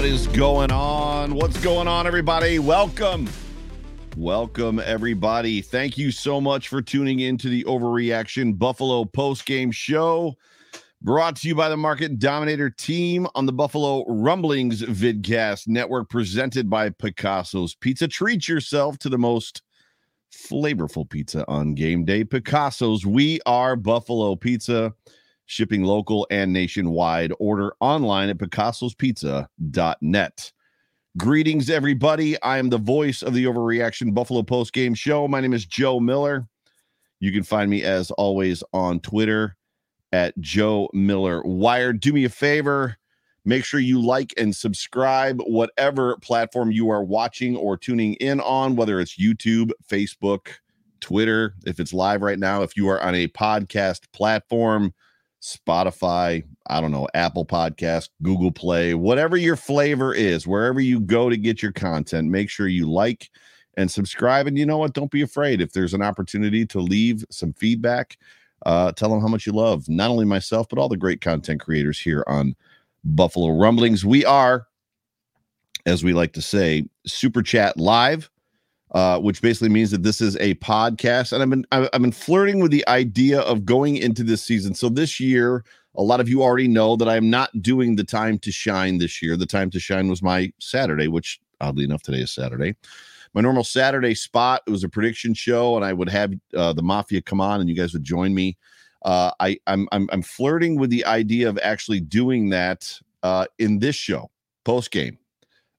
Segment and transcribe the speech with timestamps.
[0.00, 1.34] What is going on?
[1.34, 2.58] What's going on, everybody?
[2.58, 3.28] Welcome.
[4.16, 5.60] Welcome, everybody.
[5.60, 10.36] Thank you so much for tuning in to the Overreaction Buffalo post game show.
[11.02, 16.70] Brought to you by the Market Dominator team on the Buffalo Rumblings Vidcast Network, presented
[16.70, 18.08] by Picasso's Pizza.
[18.08, 19.60] Treat yourself to the most
[20.32, 22.24] flavorful pizza on game day.
[22.24, 24.94] Picasso's, we are Buffalo Pizza,
[25.50, 27.32] shipping local and nationwide.
[27.40, 30.52] Order online at picassospizza.net.
[31.18, 32.40] Greetings, everybody.
[32.40, 35.26] I am the voice of the Overreaction Buffalo Post Game Show.
[35.26, 36.46] My name is Joe Miller.
[37.18, 39.56] You can find me, as always, on Twitter
[40.12, 41.98] at Joe Miller Wired.
[41.98, 42.96] Do me a favor.
[43.44, 48.76] Make sure you like and subscribe, whatever platform you are watching or tuning in on,
[48.76, 50.50] whether it's YouTube, Facebook,
[51.00, 54.94] Twitter, if it's live right now, if you are on a podcast platform,
[55.42, 61.30] Spotify, I don't know, Apple Podcast, Google Play, whatever your flavor is, wherever you go
[61.30, 63.30] to get your content, make sure you like
[63.76, 64.46] and subscribe.
[64.46, 64.92] And you know what?
[64.92, 65.60] Don't be afraid.
[65.60, 68.18] If there's an opportunity to leave some feedback,
[68.66, 71.60] uh, tell them how much you love not only myself, but all the great content
[71.60, 72.54] creators here on
[73.04, 74.04] Buffalo Rumblings.
[74.04, 74.66] We are,
[75.86, 78.30] as we like to say, Super Chat Live.
[78.92, 81.32] Uh, which basically means that this is a podcast.
[81.32, 84.74] And I've been I've been flirting with the idea of going into this season.
[84.74, 88.02] So this year, a lot of you already know that I am not doing the
[88.02, 89.36] time to shine this year.
[89.36, 92.74] The time to shine was my Saturday, which oddly enough today is Saturday.
[93.32, 96.82] My normal Saturday spot it was a prediction show, and I would have uh, the
[96.82, 98.58] Mafia come on, and you guys would join me.
[99.04, 102.92] Uh, I I'm, I'm I'm flirting with the idea of actually doing that
[103.22, 104.32] uh, in this show
[104.64, 105.19] post game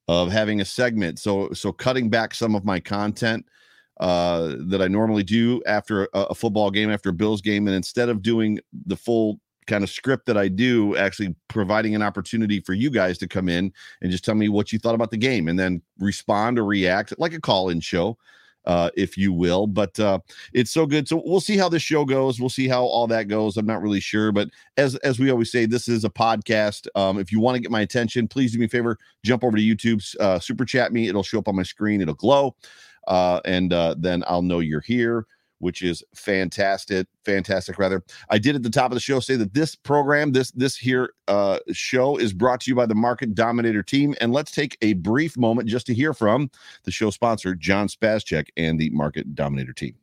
[0.08, 1.20] of having a segment.
[1.20, 3.46] So so cutting back some of my content
[4.00, 7.76] uh, that I normally do after a, a, football game, after a Bills game, and
[7.76, 12.60] instead of doing the full kind of script that I do, actually providing an opportunity
[12.62, 15.18] for you guys to come in and just tell me what you thought about the
[15.18, 18.18] game, and then respond or react like a call-in show
[18.66, 19.68] uh, if you will.
[19.68, 20.20] But uh,
[20.54, 21.08] it's so good.
[21.08, 22.40] So we'll see how this show goes.
[22.40, 23.58] We'll see how all that goes.
[23.58, 26.88] I'm not really sure, but as as we always say, this is a podcast.
[26.96, 29.58] Um, if you want to get my attention, please do me a favor, jump over
[29.58, 31.08] to YouTube, uh, super chat me.
[31.08, 32.02] It'll show up on my screen.
[32.02, 32.56] It'll glow,
[33.08, 35.26] uh, and uh, then I'll know you're here
[35.62, 38.04] which is fantastic fantastic rather.
[38.30, 41.14] I did at the top of the show say that this program this this here
[41.28, 44.16] uh show is brought to you by the market dominator team.
[44.20, 46.50] And let's take a brief moment just to hear from
[46.84, 49.96] the show sponsor john spazcheck and the market dominator team.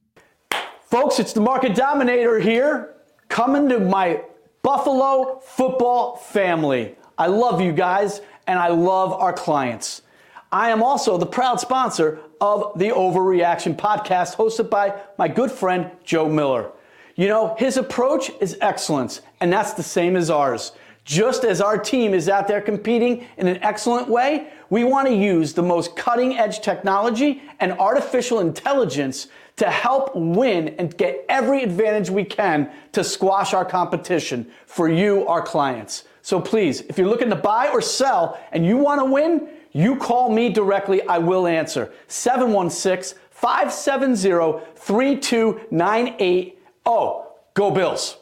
[0.80, 2.94] Folks it's the market dominator here
[3.28, 4.22] coming to my
[4.62, 6.94] buffalo football family.
[7.18, 10.02] I love you guys and i love our clients
[10.50, 15.90] I am also the proud sponsor of the Overreaction podcast hosted by my good friend
[16.04, 16.70] Joe Miller.
[17.16, 20.72] You know, his approach is excellence, and that's the same as ours.
[21.04, 25.14] Just as our team is out there competing in an excellent way, we want to
[25.14, 31.62] use the most cutting edge technology and artificial intelligence to help win and get every
[31.62, 36.04] advantage we can to squash our competition for you, our clients.
[36.22, 39.96] So please, if you're looking to buy or sell and you want to win, you
[39.96, 41.92] call me directly, I will answer.
[42.08, 46.58] 716 570 3298.
[46.86, 48.18] Oh, go Bills.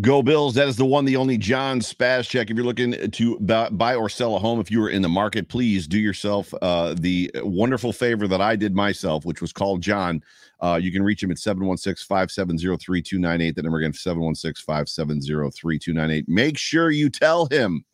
[0.00, 0.54] Go Bills.
[0.54, 2.50] That is the one, the only John Spazcheck.
[2.50, 5.48] If you're looking to buy or sell a home, if you are in the market,
[5.48, 10.22] please do yourself uh, the wonderful favor that I did myself, which was called John.
[10.60, 13.56] Uh, you can reach him at 716 570 3298.
[13.56, 16.28] The number again, 716 570 3298.
[16.28, 17.84] Make sure you tell him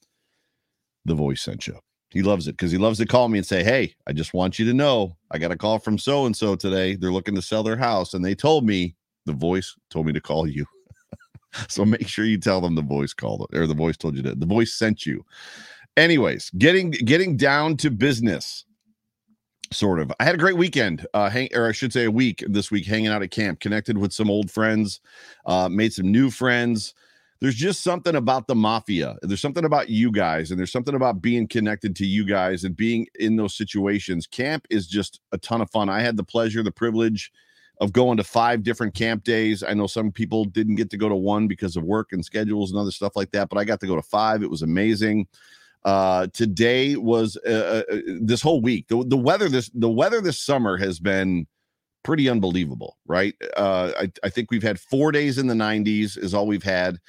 [1.04, 1.78] the voice sent you.
[2.12, 4.58] He loves it because he loves to call me and say, Hey, I just want
[4.58, 6.94] you to know I got a call from so and so today.
[6.94, 8.14] They're looking to sell their house.
[8.14, 8.94] And they told me
[9.26, 10.66] the voice told me to call you.
[11.68, 14.40] so make sure you tell them the voice called or the voice told you that
[14.40, 15.24] the voice sent you.
[15.96, 18.64] Anyways, getting getting down to business.
[19.70, 20.12] Sort of.
[20.20, 22.84] I had a great weekend, uh, hang, or I should say a week this week,
[22.84, 25.00] hanging out at camp, connected with some old friends,
[25.46, 26.92] uh, made some new friends
[27.42, 29.16] there's just something about the mafia.
[29.22, 32.76] There's something about you guys, and there's something about being connected to you guys and
[32.76, 34.28] being in those situations.
[34.28, 35.88] Camp is just a ton of fun.
[35.88, 37.32] I had the pleasure, the privilege
[37.80, 39.64] of going to five different camp days.
[39.64, 42.70] I know some people didn't get to go to one because of work and schedules
[42.70, 44.44] and other stuff like that, but I got to go to five.
[44.44, 45.26] It was amazing.
[45.84, 48.86] Uh, today was uh, uh, this whole week.
[48.86, 51.48] The, the weather this the weather this summer has been
[52.04, 53.34] pretty unbelievable, right?
[53.56, 57.00] Uh, I, I think we've had four days in the 90s is all we've had.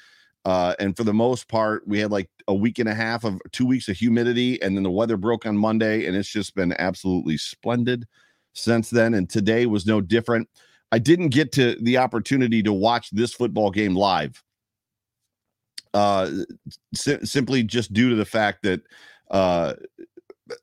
[0.44, 3.40] Uh, and for the most part, we had like a week and a half of
[3.52, 6.74] two weeks of humidity, and then the weather broke on Monday, and it's just been
[6.78, 8.06] absolutely splendid
[8.52, 9.14] since then.
[9.14, 10.48] And today was no different.
[10.92, 14.42] I didn't get to the opportunity to watch this football game live,
[15.94, 16.30] uh,
[16.94, 18.82] si- simply just due to the fact that
[19.30, 19.74] uh,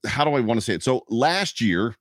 [0.05, 0.83] how do I want to say it?
[0.83, 1.95] So last year,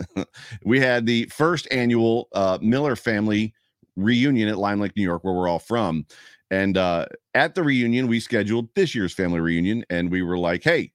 [0.64, 3.54] we had the first annual uh, Miller family
[3.96, 6.04] reunion at Lime Lake, New York, where we're all from.
[6.50, 10.62] And uh, at the reunion, we scheduled this year's family reunion, and we were like,
[10.62, 10.92] "Hey,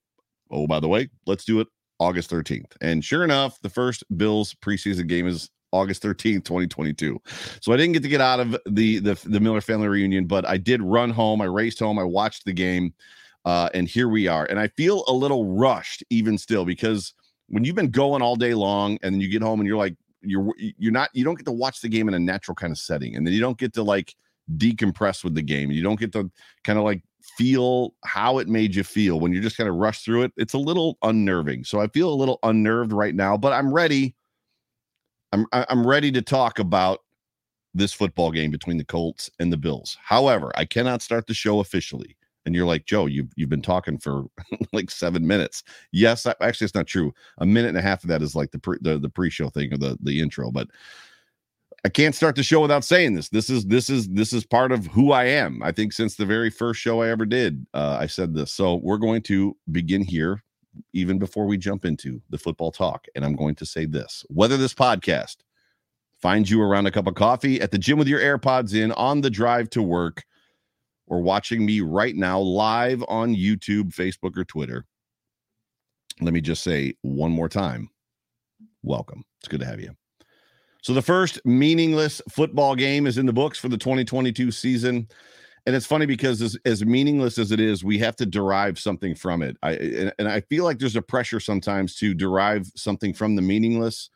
[0.51, 1.68] oh by the way, let's do it
[2.00, 7.19] August 13th." And sure enough, the first Bills preseason game is August 13th, 2022.
[7.62, 10.48] So I didn't get to get out of the the, the Miller family reunion, but
[10.48, 11.42] I did run home.
[11.42, 12.00] I raced home.
[12.00, 12.94] I watched the game.
[13.45, 14.45] Uh, and here we are.
[14.45, 17.13] And I feel a little rushed even still because
[17.48, 19.95] when you've been going all day long and then you get home and you're like,
[20.22, 22.78] you're you're not you don't get to watch the game in a natural kind of
[22.78, 24.16] setting and then you don't get to like
[24.57, 25.72] decompress with the game.
[25.72, 26.30] You don't get to
[26.63, 27.04] kind of like
[27.38, 30.34] feel how it made you feel when you're just kind of rush through it.
[30.38, 31.63] It's a little unnerving.
[31.63, 34.16] So i feel a little unnerved right now but i'm ready.
[35.31, 37.00] I'm i'm ready to talk about
[37.74, 39.98] this football game between the colts and the bills.
[40.01, 42.16] However i cannot start the show officially.
[42.45, 44.25] And you're like joe you've, you've been talking for
[44.74, 45.63] like seven minutes.
[45.92, 47.13] Yes actually it's not true.
[47.40, 49.74] A minute and a half of that is like the pre, the, the pre-show thing
[49.74, 50.68] or the the intro but
[51.86, 53.30] i can't start the show without saying this.
[53.30, 55.62] This is this is this is part of who i am.
[55.64, 58.52] I think since the very first show i ever did uh, i said this.
[58.52, 60.44] So we're going to begin here
[60.94, 63.06] even before we jump into the football talk.
[63.16, 64.26] And i'm going to say this.
[64.30, 65.38] Whether this podcast.
[66.22, 69.22] Finds you around a cup of coffee at the gym with your airpods in on
[69.22, 70.26] the drive to work
[71.10, 74.86] or watching me right now live on YouTube, Facebook, or Twitter,
[76.22, 77.90] let me just say one more time
[78.84, 79.24] welcome.
[79.42, 79.96] It's good to have you.
[80.81, 85.08] So, the first meaningless football game is in the books for the 2022 season.
[85.66, 89.14] And it's funny because as, as meaningless as it is, we have to derive something
[89.14, 89.58] from it.
[89.62, 93.42] I and, and I feel like there's a pressure sometimes to derive something from the
[93.42, 94.10] meaningless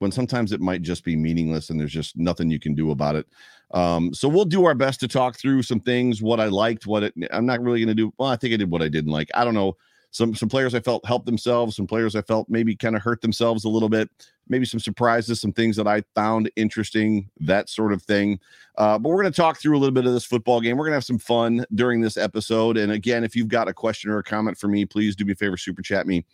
[0.00, 3.16] when sometimes it might just be meaningless and there's just nothing you can do about
[3.16, 3.26] it.
[3.72, 7.04] Um, so we'll do our best to talk through some things, what I liked, what
[7.04, 8.12] it, I'm not really going to do.
[8.18, 9.30] Well, I think I did what I didn't like.
[9.34, 9.76] I don't know.
[10.10, 13.20] Some some players I felt helped themselves, some players I felt maybe kind of hurt
[13.20, 14.10] themselves a little bit,
[14.48, 18.40] maybe some surprises, some things that I found interesting, that sort of thing.
[18.76, 20.76] Uh, but we're going to talk through a little bit of this football game.
[20.76, 22.76] We're going to have some fun during this episode.
[22.76, 25.32] And again, if you've got a question or a comment for me, please do me
[25.32, 26.24] a favor, super chat me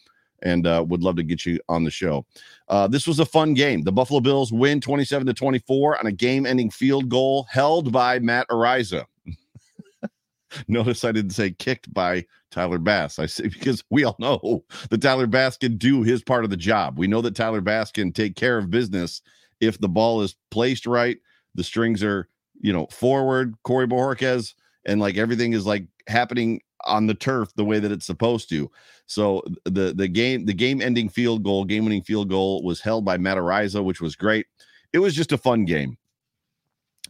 [0.43, 2.25] and uh, would love to get you on the show.
[2.69, 3.83] Uh, this was a fun game.
[3.83, 8.19] The Buffalo Bills win 27 to 24 on a game ending field goal held by
[8.19, 9.05] Matt Araiza.
[10.69, 12.25] Notice I didn't say kicked by
[12.57, 13.19] Tyler Bass.
[13.19, 16.57] I say because we all know that Tyler Bass can do his part of the
[16.57, 16.99] job.
[16.99, 19.23] We know that Tyler Bass can take care of business
[19.61, 21.19] if the ball is placed right,
[21.55, 22.29] the strings are,
[22.61, 24.55] you know, forward, Corey Bojorquez,
[24.85, 28.71] and like everything is like happening on the turf the way that it's supposed to.
[29.07, 33.05] So the the game the game ending field goal, game winning field goal was held
[33.05, 34.47] by Matt Araiza, which was great.
[34.93, 35.97] It was just a fun game.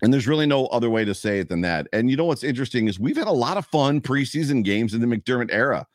[0.03, 1.89] And there's really no other way to say it than that.
[1.93, 5.01] And you know what's interesting is we've had a lot of fun preseason games in
[5.01, 5.87] the McDermott era.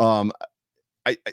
[0.00, 0.32] Um,
[1.04, 1.32] I, I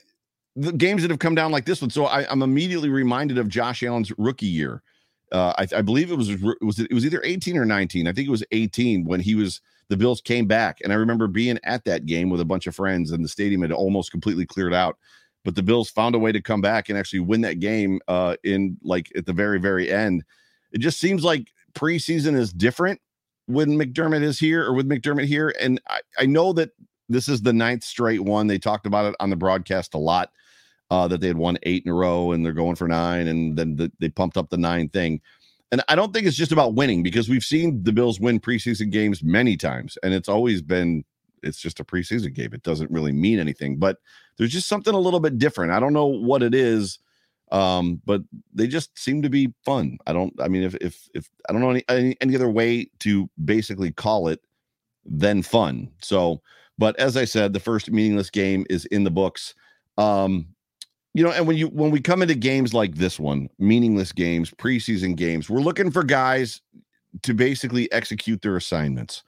[0.56, 1.90] the games that have come down like this one.
[1.90, 4.84] So I, am immediately reminded of Josh Allen's rookie year.
[5.32, 8.08] Uh, I, I, believe it was it was it was either 18 or 19.
[8.08, 10.80] I think it was 18 when he was the Bills came back.
[10.84, 13.62] And I remember being at that game with a bunch of friends, and the stadium
[13.62, 14.98] had almost completely cleared out.
[15.44, 18.36] But the Bills found a way to come back and actually win that game uh,
[18.44, 20.24] in like at the very, very end.
[20.72, 23.00] It just seems like preseason is different
[23.48, 25.54] when McDermott is here or with McDermott here.
[25.60, 26.72] And I, I know that
[27.10, 28.48] this is the ninth straight one.
[28.48, 30.32] They talked about it on the broadcast a lot
[30.90, 33.58] uh, that they had won eight in a row and they're going for nine, and
[33.58, 35.22] then the, they pumped up the nine thing.
[35.72, 38.92] And I don't think it's just about winning because we've seen the Bills win preseason
[38.92, 41.04] games many times, and it's always been
[41.42, 42.54] it's just a preseason game.
[42.54, 43.98] It doesn't really mean anything, but
[44.38, 45.72] there's just something a little bit different.
[45.72, 47.00] I don't know what it is,
[47.54, 50.00] um, but they just seem to be fun.
[50.08, 50.34] I don't.
[50.42, 53.92] I mean, if if if I don't know any any, any other way to basically
[53.92, 54.42] call it
[55.06, 55.92] than fun.
[56.02, 56.42] So,
[56.80, 59.54] but as I said, the first meaningless game is in the books.
[60.00, 60.48] Um,
[61.14, 64.50] you know, and when you when we come into games like this one, meaningless games,
[64.50, 66.60] preseason games, we're looking for guys
[67.22, 69.22] to basically execute their assignments.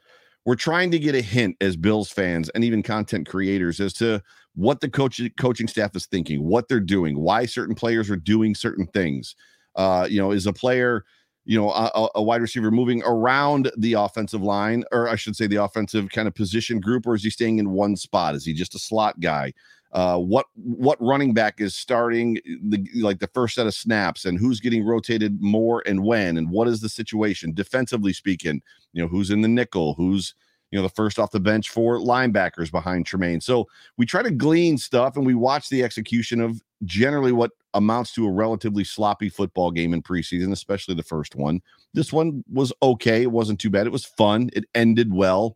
[0.46, 4.24] We're trying to get a hint as Bills fans and even content creators as to
[4.55, 8.55] what the coach coaching staff is thinking, what they're doing, why certain players are doing
[8.55, 9.35] certain things.
[9.75, 11.03] Uh, you know, is a player,
[11.43, 15.47] you know, a, a wide receiver moving around the offensive line, or I should say
[15.47, 18.35] the offensive kind of position group, or is he staying in one spot?
[18.35, 19.51] Is he just a slot guy?
[19.95, 24.38] uh, what what running back is starting the like the first set of snaps and
[24.38, 29.07] who's getting rotated more and when and what is the situation defensively speaking you know
[29.07, 30.35] who's in the nickel who's
[30.75, 33.39] you know the first off the bench for linebackers behind Tremaine.
[33.39, 33.65] So
[33.96, 38.27] we try to glean stuff and we watch the execution of generally what amounts to
[38.27, 41.62] a relatively sloppy football game in preseason especially the first one.
[41.94, 43.22] This one was okay.
[43.22, 43.88] It wasn't too bad.
[43.88, 44.50] It was fun.
[44.51, 45.55] It ended well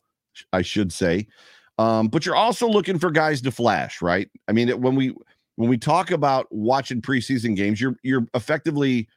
[0.54, 1.28] I should say.
[1.80, 4.30] Um, but you're also looking for guys to flash, right?
[4.48, 5.14] I mean, when we
[5.56, 9.10] when we talk about watching preseason games, you're you're effectively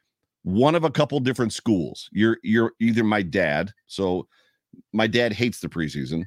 [0.42, 2.10] one of a couple different schools.
[2.10, 4.26] You're you're either my dad, so
[4.92, 6.24] my dad hates the preseason,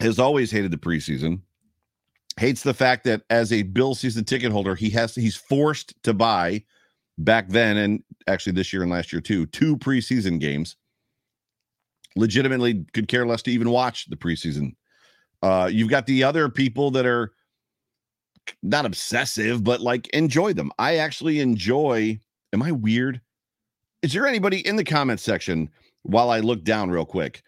[0.00, 1.40] has always hated the preseason,
[2.38, 6.14] hates the fact that as a Bill season ticket holder, he has he's forced to
[6.14, 6.64] buy
[7.18, 10.76] back then and actually this year and last year too, two preseason games.
[12.16, 14.74] Legitimately could care less to even watch the preseason.
[15.42, 17.32] Uh, you've got the other people that are
[18.62, 20.70] not obsessive, but like enjoy them.
[20.78, 22.20] I actually enjoy.
[22.52, 23.20] Am I weird?
[24.02, 25.70] Is there anybody in the comment section
[26.04, 27.42] while I look down real quick?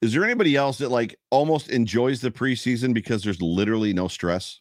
[0.00, 4.60] Is there anybody else that like almost enjoys the preseason because there's literally no stress?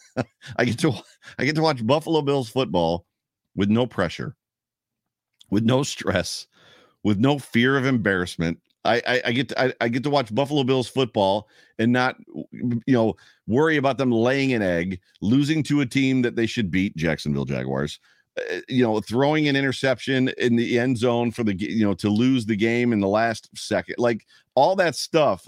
[0.56, 0.92] I get to
[1.38, 3.06] I get to watch Buffalo Bills football
[3.56, 4.36] with no pressure,
[5.50, 6.46] with no stress,
[7.02, 8.58] with no fear of embarrassment.
[8.84, 11.48] I, I, I get to, I, I, get to watch Buffalo Bills football
[11.78, 12.16] and not
[12.60, 16.70] you know worry about them laying an egg, losing to a team that they should
[16.70, 17.98] beat, Jacksonville Jaguars.
[18.36, 22.08] Uh, you know, throwing an interception in the end zone for the you know to
[22.08, 25.46] lose the game in the last second, like all that stuff,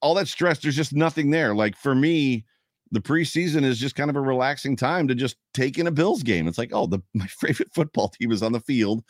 [0.00, 0.58] all that stress.
[0.60, 1.54] There's just nothing there.
[1.54, 2.44] Like for me,
[2.92, 6.22] the preseason is just kind of a relaxing time to just take in a Bills
[6.22, 6.46] game.
[6.46, 9.02] It's like, oh, the my favorite football team is on the field,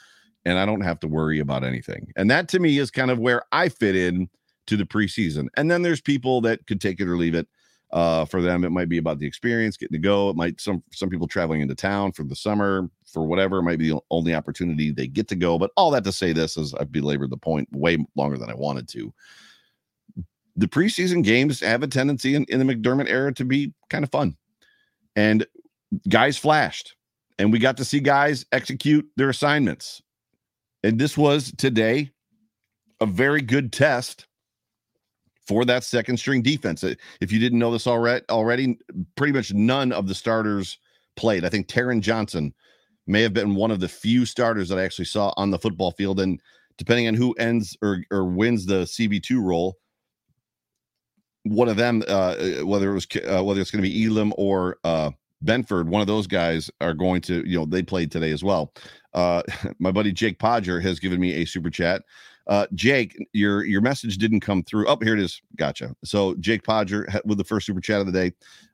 [0.45, 2.13] and I don't have to worry about anything.
[2.17, 4.29] And that to me is kind of where I fit in
[4.67, 5.49] to the preseason.
[5.57, 7.47] And then there's people that could take it or leave it.
[7.93, 10.29] Uh, for them, it might be about the experience, getting to go.
[10.29, 13.59] It might some some people traveling into town for the summer for whatever.
[13.59, 15.59] It might be the only opportunity they get to go.
[15.59, 18.55] But all that to say, this is I've belabored the point way longer than I
[18.55, 19.15] wanted to.
[20.57, 24.11] The preseason games have a tendency in, in the McDermott era to be kind of
[24.11, 24.37] fun,
[25.15, 25.47] and
[26.09, 26.97] guys flashed,
[27.39, 30.03] and we got to see guys execute their assignments.
[30.83, 32.11] And this was today
[33.01, 34.27] a very good test
[35.47, 36.83] for that second string defense.
[36.83, 38.79] If you didn't know this already, already
[39.17, 40.79] pretty much none of the starters
[41.17, 41.45] played.
[41.45, 42.53] I think Taron Johnson
[43.07, 45.93] may have been one of the few starters that I actually saw on the football
[45.93, 46.21] field.
[46.21, 46.41] And
[46.77, 49.77] depending on who ends or, or wins the CB2 role,
[51.45, 54.33] one of them, uh, uh whether it was uh, whether it's going to be Elam
[54.37, 55.11] or uh,
[55.45, 58.73] Benford, one of those guys are going to, you know, they played today as well.
[59.15, 59.43] Uh,
[59.79, 62.03] my buddy Jake Podger has given me a super chat.
[62.47, 64.87] Uh, Jake, your your message didn't come through.
[64.87, 65.43] Oh, here it is.
[65.57, 65.95] Gotcha.
[66.05, 68.33] So Jake Podger with the first super chat of the day.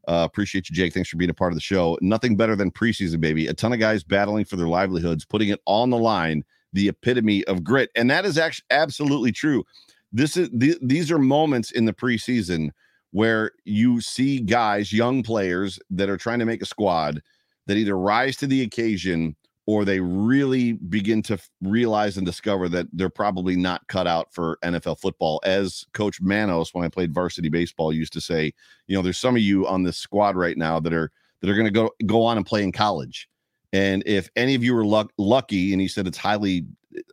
[0.09, 0.93] Uh, appreciate you, Jake.
[0.93, 1.99] Thanks for being a part of the show.
[2.03, 3.47] Nothing better than preseason, baby.
[3.47, 6.45] A ton of guys battling for their livelihoods, putting it on the line.
[6.75, 9.63] The epitome of grit, and that is actually absolutely true.
[10.11, 12.71] This is the, these are moments in the preseason
[13.11, 17.23] where you see guys, young players that are trying to make a squad
[17.67, 22.87] that either rise to the occasion or they really begin to realize and discover that
[22.93, 25.41] they're probably not cut out for NFL football.
[25.45, 28.53] As Coach Manos, when I played varsity baseball, used to say,
[28.89, 31.55] you know, there's some of you on this squad right now that are that are
[31.55, 33.29] going to go go on and play in college.
[33.73, 36.67] And if any of you are luck, lucky, and he said it's highly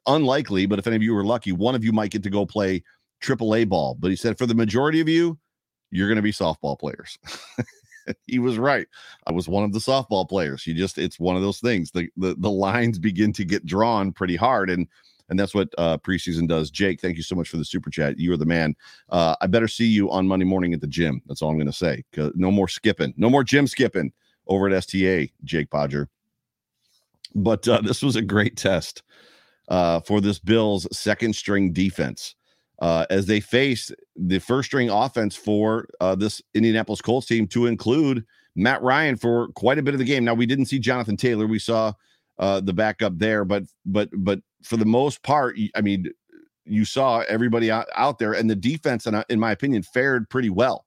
[0.07, 2.45] unlikely, but if any of you are lucky, one of you might get to go
[2.45, 2.83] play
[3.21, 3.95] AAA ball.
[3.97, 5.37] But he said for the majority of you,
[5.91, 7.17] you're going to be softball players.
[8.27, 8.87] he was right.
[9.27, 10.65] I was one of the softball players.
[10.65, 11.91] You just it's one of those things.
[11.91, 14.87] The the, the lines begin to get drawn pretty hard and
[15.29, 16.71] and that's what uh, preseason does.
[16.71, 18.17] Jake, thank you so much for the super chat.
[18.17, 18.75] You are the man.
[19.09, 21.21] Uh, I better see you on Monday morning at the gym.
[21.27, 22.03] That's all I'm going to say.
[22.35, 23.13] No more skipping.
[23.15, 24.11] No more gym skipping
[24.47, 26.07] over at STA, Jake Podger.
[27.35, 29.03] But uh, this was a great test
[29.67, 32.35] uh, for this Bills second string defense
[32.81, 37.65] uh, as they face the first string offense for uh, this Indianapolis Colts team to
[37.65, 40.24] include Matt Ryan for quite a bit of the game.
[40.24, 41.93] Now we didn't see Jonathan Taylor; we saw
[42.38, 46.09] uh, the backup there, but but but for the most part, I mean,
[46.65, 50.86] you saw everybody out, there, and the defense, in, in my opinion, fared pretty well.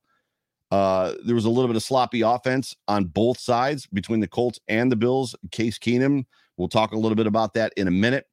[0.71, 4.59] Uh, there was a little bit of sloppy offense on both sides between the Colts
[4.69, 5.35] and the Bills.
[5.51, 6.25] Case Keenum,
[6.57, 8.27] we'll talk a little bit about that in a minute.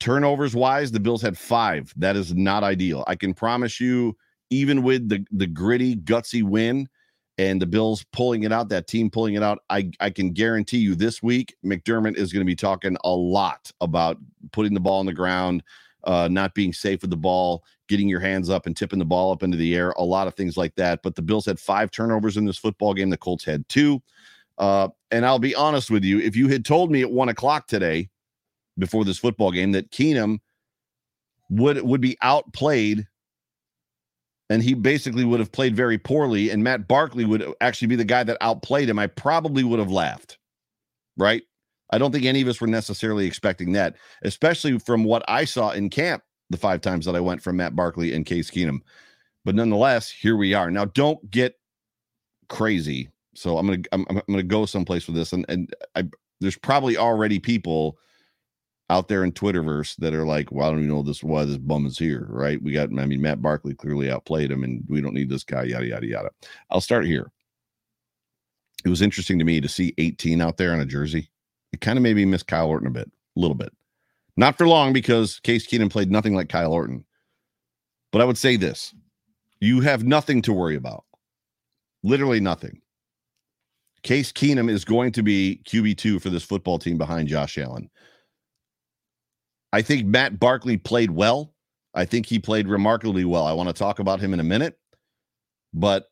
[0.00, 1.92] Turnovers wise, the Bills had five.
[1.96, 3.04] That is not ideal.
[3.06, 4.16] I can promise you,
[4.50, 6.88] even with the the gritty, gutsy win
[7.38, 10.78] and the Bills pulling it out, that team pulling it out, I, I can guarantee
[10.78, 14.18] you this week, McDermott is going to be talking a lot about
[14.50, 15.62] putting the ball on the ground,
[16.04, 19.30] uh, not being safe with the ball, getting your hands up and tipping the ball
[19.30, 21.00] up into the air, a lot of things like that.
[21.02, 23.10] But the Bills had five turnovers in this football game.
[23.10, 24.02] The Colts had two.
[24.58, 27.68] Uh, and I'll be honest with you, if you had told me at one o'clock
[27.68, 28.10] today
[28.78, 30.38] before this football game that Keenum
[31.50, 33.06] would would be outplayed
[34.50, 38.04] and he basically would have played very poorly and Matt Barkley would actually be the
[38.04, 40.38] guy that outplayed him, I probably would have laughed.
[41.16, 41.42] Right?
[41.90, 45.70] I don't think any of us were necessarily expecting that, especially from what I saw
[45.70, 48.80] in camp the five times that I went from Matt Barkley and Case Keenum.
[49.44, 50.70] But nonetheless, here we are.
[50.70, 51.54] Now, don't get
[52.48, 53.10] crazy.
[53.34, 56.04] So I'm gonna I'm, I'm gonna go someplace with this, and and I
[56.40, 57.98] there's probably already people
[58.90, 61.58] out there in Twitterverse that are like, well, I don't even know this why this
[61.58, 62.62] bum is here, right?
[62.62, 65.64] We got, I mean, Matt Barkley clearly outplayed him, and we don't need this guy,
[65.64, 66.30] yada yada yada.
[66.70, 67.30] I'll start here.
[68.84, 71.30] It was interesting to me to see 18 out there on a jersey.
[71.72, 73.72] It kind of made me miss Kyle Orton a bit, a little bit.
[74.36, 77.04] Not for long because Case Keenum played nothing like Kyle Orton.
[78.12, 78.94] But I would say this
[79.60, 81.04] you have nothing to worry about.
[82.02, 82.80] Literally nothing.
[84.04, 87.90] Case Keenum is going to be QB2 for this football team behind Josh Allen.
[89.72, 91.54] I think Matt Barkley played well.
[91.94, 93.46] I think he played remarkably well.
[93.46, 94.78] I want to talk about him in a minute,
[95.74, 96.10] but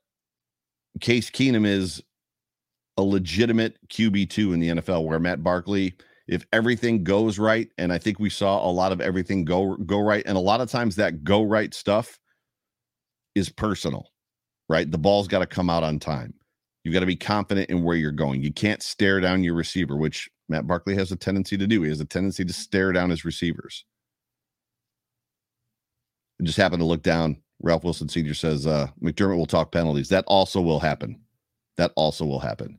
[1.00, 2.02] Case Keenum is
[2.96, 5.94] a legitimate QB2 in the NFL where Matt Barkley,
[6.26, 10.00] if everything goes right, and I think we saw a lot of everything go go
[10.00, 12.18] right, and a lot of times that go right stuff
[13.34, 14.10] is personal,
[14.68, 14.90] right?
[14.90, 16.34] The ball's got to come out on time.
[16.84, 18.42] You've got to be confident in where you're going.
[18.42, 21.83] You can't stare down your receiver, which Matt Barkley has a tendency to do.
[21.83, 23.85] He has a tendency to stare down his receivers.
[26.41, 27.43] I just happened to look down.
[27.62, 28.35] Ralph Wilson Sr.
[28.35, 30.11] says uh, McDermott will talk penalties.
[30.11, 31.21] That also will happen.
[31.76, 32.79] That also will happen.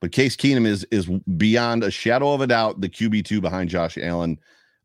[0.00, 1.06] But Case Keenum is is
[1.36, 4.38] beyond a shadow of a doubt the QB two behind Josh Allen.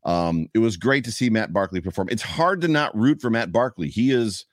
[0.04, 2.08] Um, it was great to see Matt Barkley perform.
[2.10, 3.88] It's hard to not root for Matt Barkley.
[3.88, 4.44] He is.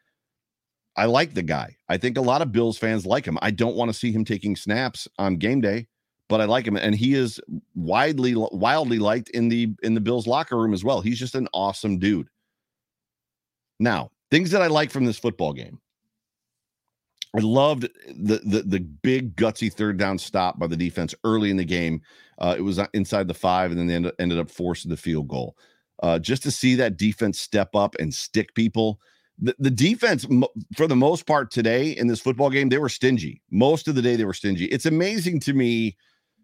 [0.95, 1.77] I like the guy.
[1.89, 3.39] I think a lot of Bills fans like him.
[3.41, 5.87] I don't want to see him taking snaps on game day
[6.33, 7.39] but I like him, and he is
[7.75, 10.99] widely wildly liked in the in the Bills locker room as well.
[10.99, 12.27] He's just an awesome dude.
[13.79, 15.77] Now, things that I like from this football game.
[17.37, 21.57] I loved the the the big gutsy third down stop by the defense early in
[21.57, 22.01] the game.
[22.39, 25.27] Uh, it was inside the five, and then they ended, ended up forcing the field
[25.27, 25.55] goal.
[26.01, 28.99] Uh, just to see that defense step up and stick people.
[29.37, 30.25] The, the defense,
[30.75, 33.43] for the most part, today in this football game, they were stingy.
[33.51, 34.65] Most of the day, they were stingy.
[34.65, 35.95] It's amazing to me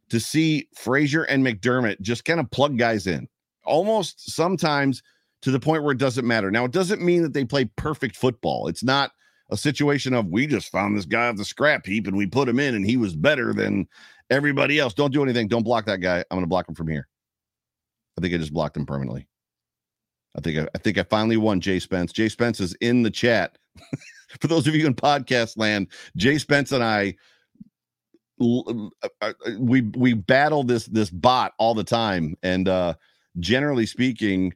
[0.10, 3.28] to see Frazier and McDermott just kind of plug guys in
[3.69, 5.02] almost sometimes
[5.41, 6.52] to the point where it doesn't matter.
[6.52, 8.67] Now, it doesn't mean that they play perfect football.
[8.67, 9.12] It's not
[9.50, 12.50] a situation of we just found this guy off the scrap heap and we put
[12.50, 13.88] him in and he was better than
[14.30, 14.93] everybody else.
[14.93, 15.48] Don't do anything.
[15.48, 16.19] Don't block that guy.
[16.19, 17.08] I'm going to block him from here.
[18.17, 19.28] I think I just blocked him permanently.
[20.38, 22.12] I think I, I think I finally won Jay Spence.
[22.12, 23.58] Jay Spence is in the chat.
[24.39, 27.15] For those of you in podcast land, Jay Spence and I
[28.41, 32.93] Um, uh, uh, uh, we we battle this this bot all the time and uh
[33.39, 34.54] generally speaking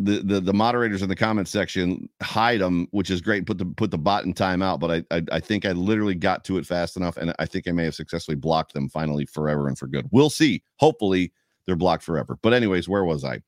[0.00, 3.66] the, the the moderators in the comment section hide them which is great put the
[3.66, 6.66] put the bot in timeout but I, I i think i literally got to it
[6.66, 9.86] fast enough and i think i may have successfully blocked them finally forever and for
[9.86, 10.08] good.
[10.10, 10.62] We'll see.
[10.76, 11.32] Hopefully
[11.66, 12.38] they're blocked forever.
[12.42, 13.40] But anyways where was i?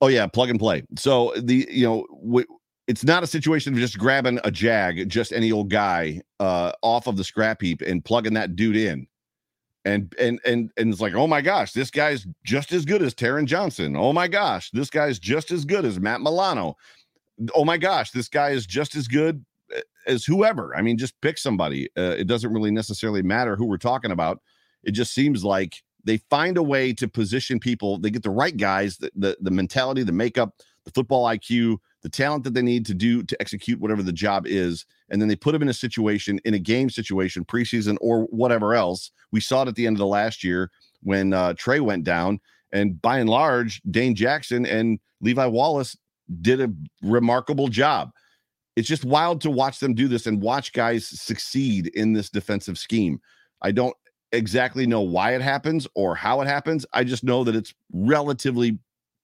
[0.00, 0.82] Oh yeah plug and play.
[0.96, 2.46] So the you know w-
[2.86, 7.06] it's not a situation of just grabbing a jag, just any old guy uh, off
[7.06, 9.06] of the scrap heap and plugging that dude in.
[9.86, 13.14] And and and and it's like, oh my gosh, this guy's just as good as
[13.14, 13.96] Taron Johnson.
[13.96, 16.76] Oh my gosh, this guy's just as good as Matt Milano.
[17.54, 19.44] Oh my gosh, this guy is just as good
[19.76, 20.74] uh, as whoever.
[20.74, 21.90] I mean, just pick somebody.
[21.98, 24.40] Uh, it doesn't really necessarily matter who we're talking about.
[24.84, 27.98] It just seems like they find a way to position people.
[27.98, 30.54] They get the right guys, the the, the mentality, the makeup,
[30.86, 34.46] the football IQ, the talent that they need to do to execute whatever the job
[34.46, 34.84] is.
[35.08, 38.74] And then they put them in a situation, in a game situation, preseason or whatever
[38.74, 39.10] else.
[39.32, 40.70] We saw it at the end of the last year
[41.02, 42.40] when uh, Trey went down.
[42.72, 45.96] And by and large, Dane Jackson and Levi Wallace
[46.42, 46.70] did a
[47.02, 48.10] remarkable job.
[48.76, 52.76] It's just wild to watch them do this and watch guys succeed in this defensive
[52.76, 53.18] scheme.
[53.62, 53.96] I don't
[54.32, 56.84] exactly know why it happens or how it happens.
[56.92, 58.78] I just know that it's relatively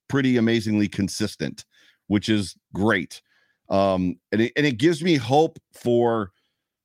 [0.08, 1.66] pretty amazingly consistent
[2.10, 3.22] which is great.
[3.68, 6.32] Um, and it, and it gives me hope for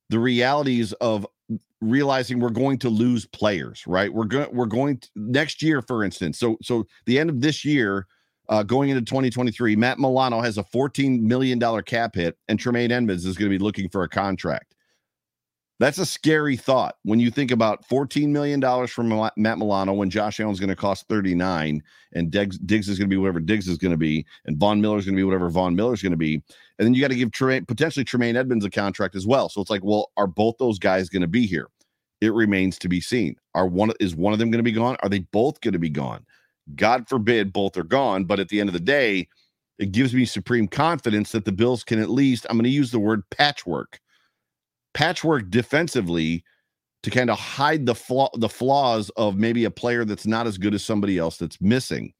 [0.08, 1.26] the realities of
[1.80, 4.12] realizing we're going to lose players, right?
[4.12, 6.38] We're going we're going to, next year, for instance.
[6.38, 8.06] So so the end of this year,
[8.48, 12.92] uh, going into 2023, Matt Milano has a 14 million dollar cap hit, and Tremaine
[12.92, 14.75] Edmunds is going to be looking for a contract.
[15.78, 20.40] That's a scary thought when you think about $14 million from Matt Milano when Josh
[20.40, 21.82] Allen's going to cost 39
[22.14, 24.80] and Diggs, Diggs is going to be whatever Diggs is going to be and Von
[24.80, 26.36] Miller is going to be whatever Von Miller is going to be.
[26.78, 29.50] And then you got to give Tremaine, potentially Tremaine Edmunds a contract as well.
[29.50, 31.68] So it's like, well, are both those guys going to be here?
[32.22, 33.36] It remains to be seen.
[33.54, 34.96] Are one is one of them going to be gone?
[35.02, 36.24] Are they both going to be gone?
[36.74, 39.28] God forbid both are gone, but at the end of the day,
[39.78, 42.90] it gives me supreme confidence that the Bills can at least, I'm going to use
[42.90, 44.00] the word patchwork
[44.96, 46.42] patchwork defensively
[47.02, 50.56] to kind of hide the flaw the flaws of maybe a player that's not as
[50.56, 52.14] good as somebody else that's missing.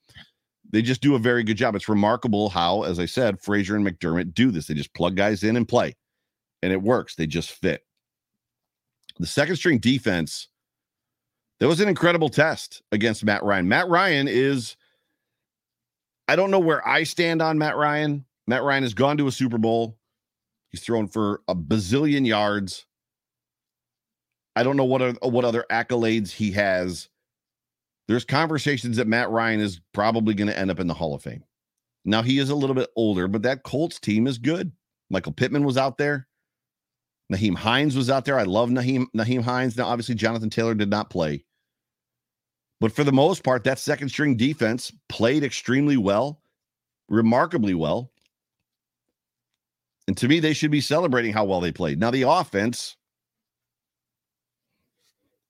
[0.71, 1.75] they just do a very good job.
[1.75, 4.67] It's remarkable how, as I said, Frazier and McDermott do this.
[4.67, 5.95] They just plug guys in and play,
[6.63, 7.15] and it works.
[7.15, 7.83] They just fit.
[9.19, 10.49] The second string defense,
[11.61, 13.69] that was an incredible test against Matt Ryan.
[13.69, 14.77] Matt Ryan is,
[16.29, 18.27] I don't know where I stand on Matt Ryan.
[18.47, 19.97] Matt Ryan has gone to a Super Bowl.
[20.71, 22.87] He's thrown for a bazillion yards.
[24.55, 27.09] I don't know what are, what other accolades he has.
[28.09, 31.23] There's conversations that Matt Ryan is probably going to end up in the Hall of
[31.23, 31.45] Fame.
[32.05, 34.71] Now he is a little bit older, but that Colts team is good.
[35.11, 36.29] Michael Pittman was out there.
[37.33, 38.39] Nyheim Hines was out there.
[38.39, 39.77] I love Nyheim Nyheim Hines.
[39.77, 41.45] Now, obviously, Jonathan Taylor did not play.
[42.81, 46.43] But for the most part, that second string defense played extremely well,
[47.09, 48.13] remarkably well.
[50.09, 51.99] And to me, they should be celebrating how well they played.
[51.99, 52.97] Now, the offense,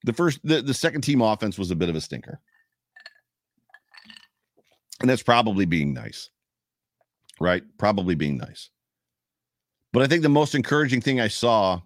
[0.04, 2.40] the first, the, the second team offense was a bit of a stinker.
[5.00, 6.30] And that's probably being nice,
[7.38, 7.62] right?
[7.76, 8.70] Probably being nice.
[9.92, 11.80] But I think the most encouraging thing I saw,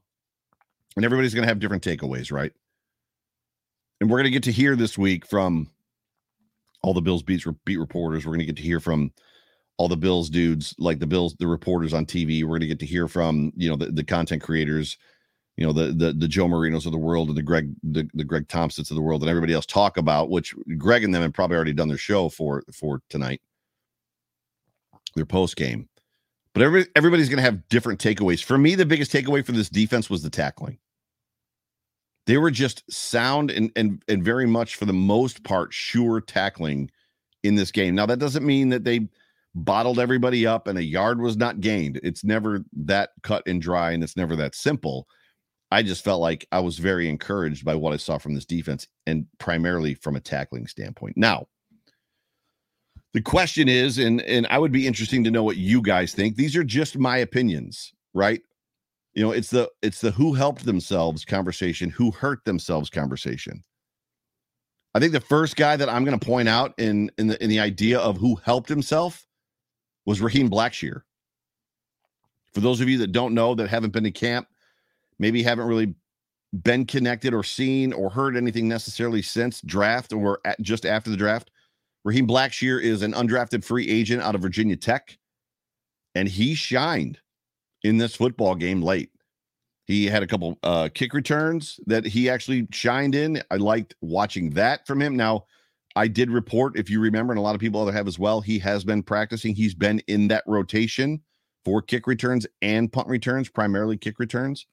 [0.94, 2.52] and everybody's going to have different takeaways, right?
[4.00, 5.68] And we're going to get to hear this week from
[6.82, 8.24] all the Bills beat, beat reporters.
[8.24, 9.12] We're going to get to hear from
[9.80, 12.42] all the Bills dudes, like the Bills, the reporters on TV.
[12.42, 14.98] We're going to get to hear from you know the, the content creators,
[15.56, 18.22] you know the the the Joe Marinos of the world and the Greg the, the
[18.22, 20.28] Greg Thompsons of the world and everybody else talk about.
[20.28, 23.40] Which Greg and them have probably already done their show for for tonight,
[25.14, 25.88] their post game.
[26.52, 28.44] But every, everybody's going to have different takeaways.
[28.44, 30.78] For me, the biggest takeaway for this defense was the tackling.
[32.26, 36.90] They were just sound and and and very much for the most part sure tackling
[37.42, 37.94] in this game.
[37.94, 39.08] Now that doesn't mean that they
[39.54, 42.00] bottled everybody up and a yard was not gained.
[42.02, 45.06] It's never that cut and dry and it's never that simple.
[45.72, 48.88] I just felt like I was very encouraged by what I saw from this defense
[49.06, 51.16] and primarily from a tackling standpoint.
[51.16, 51.46] Now,
[53.12, 56.36] the question is and and I would be interesting to know what you guys think.
[56.36, 58.40] These are just my opinions, right?
[59.14, 63.64] You know, it's the it's the who helped themselves conversation, who hurt themselves conversation.
[64.94, 67.50] I think the first guy that I'm going to point out in in the in
[67.50, 69.26] the idea of who helped himself
[70.10, 71.02] was Raheem Blackshear.
[72.52, 74.48] For those of you that don't know, that haven't been to camp,
[75.20, 75.94] maybe haven't really
[76.64, 81.16] been connected or seen or heard anything necessarily since draft or at, just after the
[81.16, 81.52] draft,
[82.02, 85.16] Raheem Blackshear is an undrafted free agent out of Virginia Tech,
[86.16, 87.20] and he shined
[87.84, 89.12] in this football game late.
[89.84, 93.44] He had a couple uh, kick returns that he actually shined in.
[93.48, 95.16] I liked watching that from him.
[95.16, 95.44] Now,
[95.96, 98.40] I did report, if you remember, and a lot of people other have as well,
[98.40, 99.54] he has been practicing.
[99.54, 101.20] He's been in that rotation
[101.64, 104.66] for kick returns and punt returns, primarily kick returns.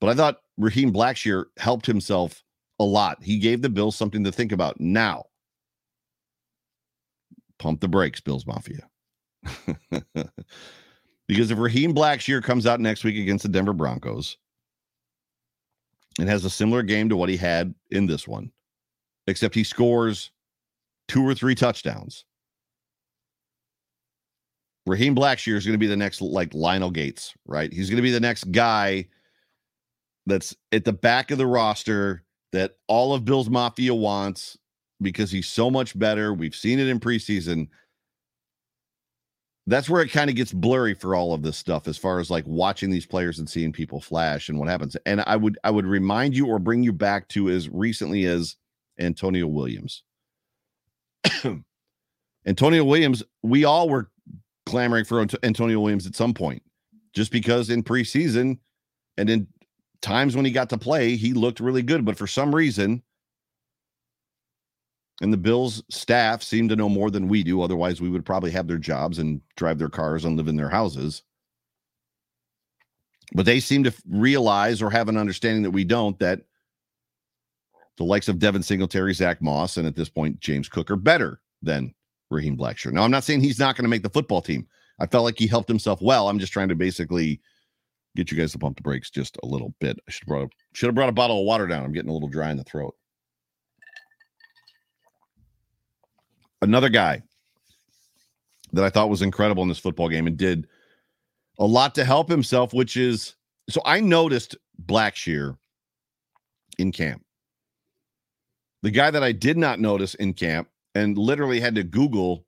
[0.00, 2.42] But I thought Raheem Blackshear helped himself
[2.78, 3.22] a lot.
[3.22, 4.80] He gave the Bills something to think about.
[4.80, 5.26] Now,
[7.58, 8.88] pump the brakes, Bills Mafia.
[11.28, 14.36] because if Raheem Blackshear comes out next week against the Denver Broncos
[16.18, 18.50] and has a similar game to what he had in this one,
[19.26, 20.30] except he scores
[21.08, 22.24] two or three touchdowns.
[24.86, 27.72] Raheem Blackshear is going to be the next like Lionel Gates, right?
[27.72, 29.08] He's going to be the next guy
[30.26, 34.56] that's at the back of the roster that all of Bill's Mafia wants
[35.02, 36.32] because he's so much better.
[36.32, 37.68] We've seen it in preseason.
[39.66, 42.30] That's where it kind of gets blurry for all of this stuff as far as
[42.30, 44.96] like watching these players and seeing people flash and what happens.
[45.04, 48.56] And I would I would remind you or bring you back to as recently as
[49.00, 50.04] Antonio Williams.
[52.46, 54.10] Antonio Williams, we all were
[54.66, 56.62] clamoring for Antonio Williams at some point,
[57.12, 58.58] just because in preseason
[59.16, 59.46] and in
[60.02, 62.04] times when he got to play, he looked really good.
[62.04, 63.02] But for some reason,
[65.20, 67.62] and the Bills staff seem to know more than we do.
[67.62, 70.68] Otherwise, we would probably have their jobs and drive their cars and live in their
[70.68, 71.22] houses.
[73.32, 76.42] But they seem to realize or have an understanding that we don't that
[77.96, 81.40] the likes of Devin Singletary, Zach Moss, and at this point, James Cook are better
[81.62, 81.94] than
[82.30, 82.92] Raheem Blackshear.
[82.92, 84.66] Now, I'm not saying he's not going to make the football team.
[84.98, 86.28] I felt like he helped himself well.
[86.28, 87.40] I'm just trying to basically
[88.16, 89.98] get you guys to pump the brakes just a little bit.
[90.08, 91.84] I should have brought should have brought a bottle of water down.
[91.84, 92.94] I'm getting a little dry in the throat.
[96.62, 97.22] Another guy
[98.72, 100.66] that I thought was incredible in this football game and did
[101.58, 103.36] a lot to help himself, which is
[103.68, 105.56] so I noticed Blackshear
[106.78, 107.25] in camp.
[108.82, 112.46] The guy that I did not notice in camp and literally had to Google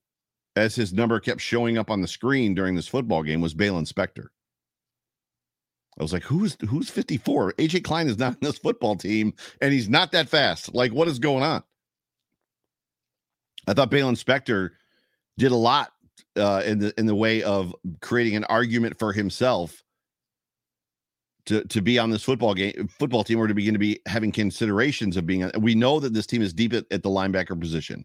[0.57, 3.91] as his number kept showing up on the screen during this football game was Baylon
[3.91, 4.27] Spector.
[5.99, 7.55] I was like, who's who's 54?
[7.55, 10.75] AJ Klein is not in this football team, and he's not that fast.
[10.75, 11.65] Like, what is going on?
[13.67, 14.71] I thought Baylon Spector
[15.39, 15.93] did a lot
[16.37, 19.83] uh, in the in the way of creating an argument for himself
[21.49, 24.33] to to be on this football game football team or to begin to be having
[24.33, 25.51] considerations of being.
[25.59, 28.05] We know that this team is deep at, at the linebacker position.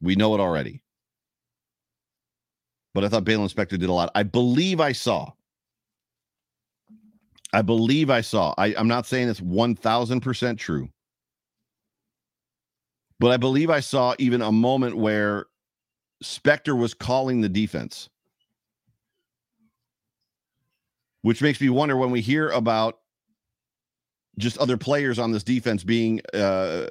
[0.00, 0.82] We know it already.
[2.94, 4.10] But I thought Baylon Spector did a lot.
[4.14, 5.32] I believe I saw.
[7.54, 8.54] I believe I saw.
[8.58, 10.88] I, I'm not saying it's 1000% true.
[13.18, 15.46] But I believe I saw even a moment where
[16.24, 18.08] spector was calling the defense.
[21.22, 22.98] Which makes me wonder when we hear about
[24.38, 26.86] just other players on this defense being uh,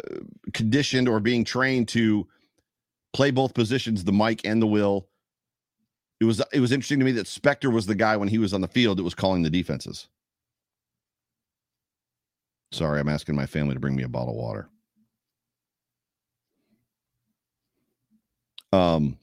[0.53, 2.27] conditioned or being trained to
[3.13, 5.07] play both positions, the Mike and the Will.
[6.19, 8.53] It was it was interesting to me that Spector was the guy when he was
[8.53, 10.07] on the field that was calling the defenses.
[12.71, 14.69] Sorry, I'm asking my family to bring me a bottle of water.
[18.71, 19.17] Um,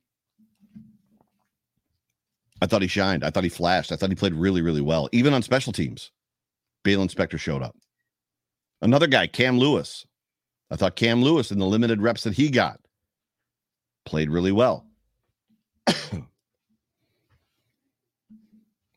[2.60, 3.24] I thought he shined.
[3.24, 3.92] I thought he flashed.
[3.92, 5.08] I thought he played really, really well.
[5.12, 6.10] Even on special teams,
[6.84, 7.76] Baylon Spector showed up.
[8.80, 10.06] Another guy, Cam Lewis.
[10.70, 12.80] I thought Cam Lewis in the limited reps that he got
[14.04, 14.86] played really well.
[15.86, 16.26] and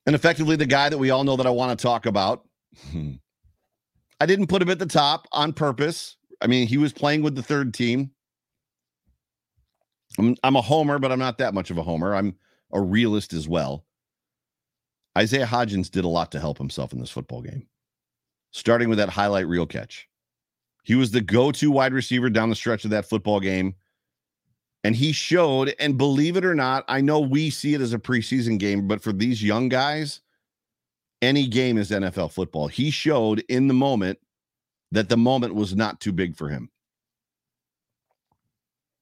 [0.06, 2.46] effectively, the guy that we all know that I want to talk about.
[4.20, 6.16] I didn't put him at the top on purpose.
[6.42, 8.12] I mean, he was playing with the third team.
[10.20, 12.14] I'm, I'm a homer, but I'm not that much of a homer.
[12.14, 12.36] I'm
[12.74, 13.86] a realist as well.
[15.18, 17.68] Isaiah Hodgins did a lot to help himself in this football game,
[18.52, 20.08] starting with that highlight reel catch.
[20.84, 23.76] He was the go to wide receiver down the stretch of that football game.
[24.84, 28.00] And he showed, and believe it or not, I know we see it as a
[28.00, 30.22] preseason game, but for these young guys,
[31.22, 32.68] any game is NFL football.
[32.68, 34.18] He showed in the moment
[34.92, 36.72] that the moment was not too big for him.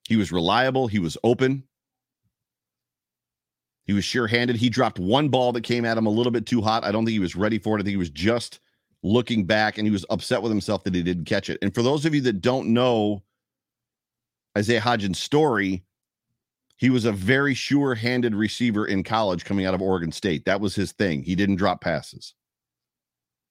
[0.09, 0.87] He was reliable.
[0.87, 1.63] He was open.
[3.89, 4.55] He was sure handed.
[4.55, 6.83] He dropped one ball that came at him a little bit too hot.
[6.83, 7.79] I don't think he was ready for it.
[7.79, 8.59] I think he was just
[9.01, 11.57] looking back and he was upset with himself that he didn't catch it.
[11.63, 13.23] And for those of you that don't know
[14.55, 15.83] Isaiah Hodgins' story,
[16.77, 20.45] he was a very sure handed receiver in college coming out of Oregon State.
[20.45, 21.23] That was his thing.
[21.23, 22.35] He didn't drop passes.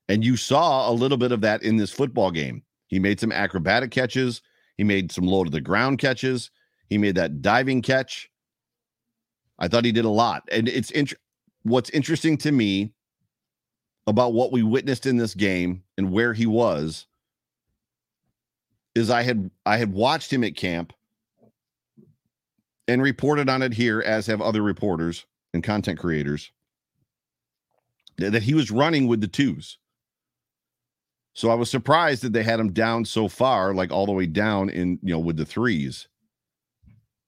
[0.09, 2.63] And you saw a little bit of that in this football game.
[2.87, 4.41] He made some acrobatic catches.
[4.77, 6.53] He made some low to the ground catches.
[6.89, 8.28] He made that diving catch.
[9.59, 10.49] I thought he did a lot.
[10.51, 11.15] And it's int-
[11.63, 12.93] what's interesting to me
[14.07, 17.07] about what we witnessed in this game and where he was
[18.95, 20.93] is I had I had watched him at camp
[22.87, 26.51] and reported on it here as have other reporters and content creators
[28.17, 29.79] that he was running with the twos.
[31.35, 34.27] So I was surprised that they had him down so far, like all the way
[34.27, 36.09] down in, you know, with the threes.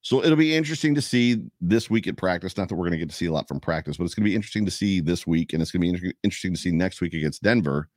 [0.03, 2.57] So it'll be interesting to see this week at practice.
[2.57, 4.25] Not that we're going to get to see a lot from practice, but it's going
[4.25, 5.53] to be interesting to see this week.
[5.53, 7.89] And it's going to be inter- interesting to see next week against Denver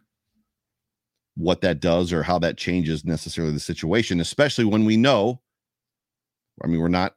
[1.36, 5.42] what that does or how that changes necessarily the situation, especially when we know.
[6.64, 7.16] I mean, we're not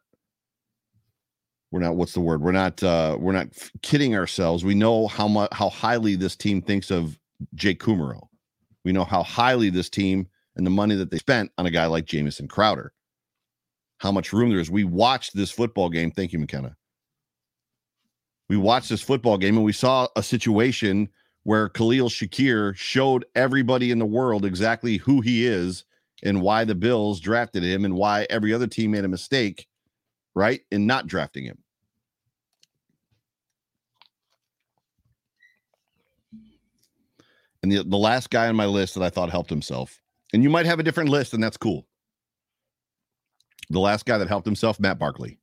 [1.73, 3.49] we're not what's the word we're not uh we're not
[3.83, 7.19] kidding ourselves we know how much how highly this team thinks of
[7.55, 8.23] jake kumerow
[8.87, 11.87] we know how highly this team and the money that they spent on a guy
[11.87, 12.93] like Jamison Crowder.
[13.99, 14.71] How much room there is.
[14.71, 16.11] We watched this football game.
[16.11, 16.77] Thank you, McKenna.
[18.49, 21.09] We watched this football game and we saw a situation
[21.43, 25.85] where Khalil Shakir showed everybody in the world exactly who he is
[26.23, 29.67] and why the Bills drafted him and why every other team made a mistake,
[30.35, 31.59] right, in not drafting him.
[37.63, 40.01] And the, the last guy on my list that I thought helped himself,
[40.33, 41.87] and you might have a different list, and that's cool.
[43.71, 45.39] The last guy that helped himself, Matt Barkley.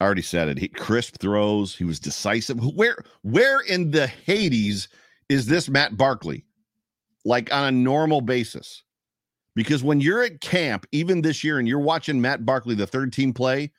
[0.00, 0.58] I already said it.
[0.58, 1.74] He crisp throws.
[1.74, 2.58] He was decisive.
[2.74, 4.88] Where where in the Hades
[5.28, 6.44] is this Matt Barkley?
[7.24, 8.82] Like on a normal basis.
[9.54, 13.12] Because when you're at camp, even this year, and you're watching Matt Barkley, the third
[13.12, 13.72] team play,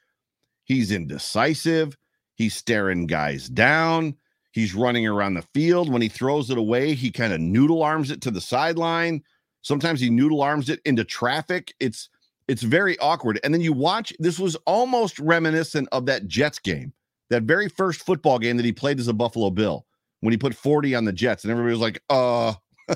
[0.63, 1.95] he's indecisive.
[2.33, 4.15] He's staring guys down.
[4.51, 5.91] He's running around the field.
[5.91, 9.23] When he throws it away, he kind of noodle arms it to the sideline.
[9.61, 11.73] Sometimes he noodle arms it into traffic.
[11.79, 12.09] It's
[12.47, 13.39] it's very awkward.
[13.43, 16.93] And then you watch this was almost reminiscent of that Jets game,
[17.29, 19.85] that very first football game that he played as a Buffalo Bill
[20.21, 21.43] when he put 40 on the Jets.
[21.43, 22.53] And everybody was like, uh,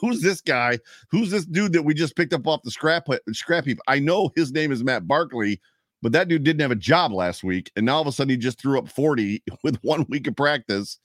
[0.00, 0.78] who's this guy?
[1.10, 3.78] Who's this dude that we just picked up off the scrap scrap heap?
[3.88, 5.60] I know his name is Matt Barkley,
[6.02, 8.30] but that dude didn't have a job last week, and now all of a sudden
[8.30, 10.98] he just threw up 40 with one week of practice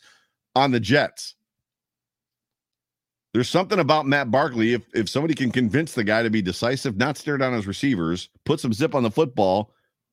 [0.56, 1.36] on the Jets.
[3.34, 4.74] There's something about Matt Barkley.
[4.74, 8.30] If if somebody can convince the guy to be decisive, not stare down his receivers,
[8.46, 9.72] put some zip on the football,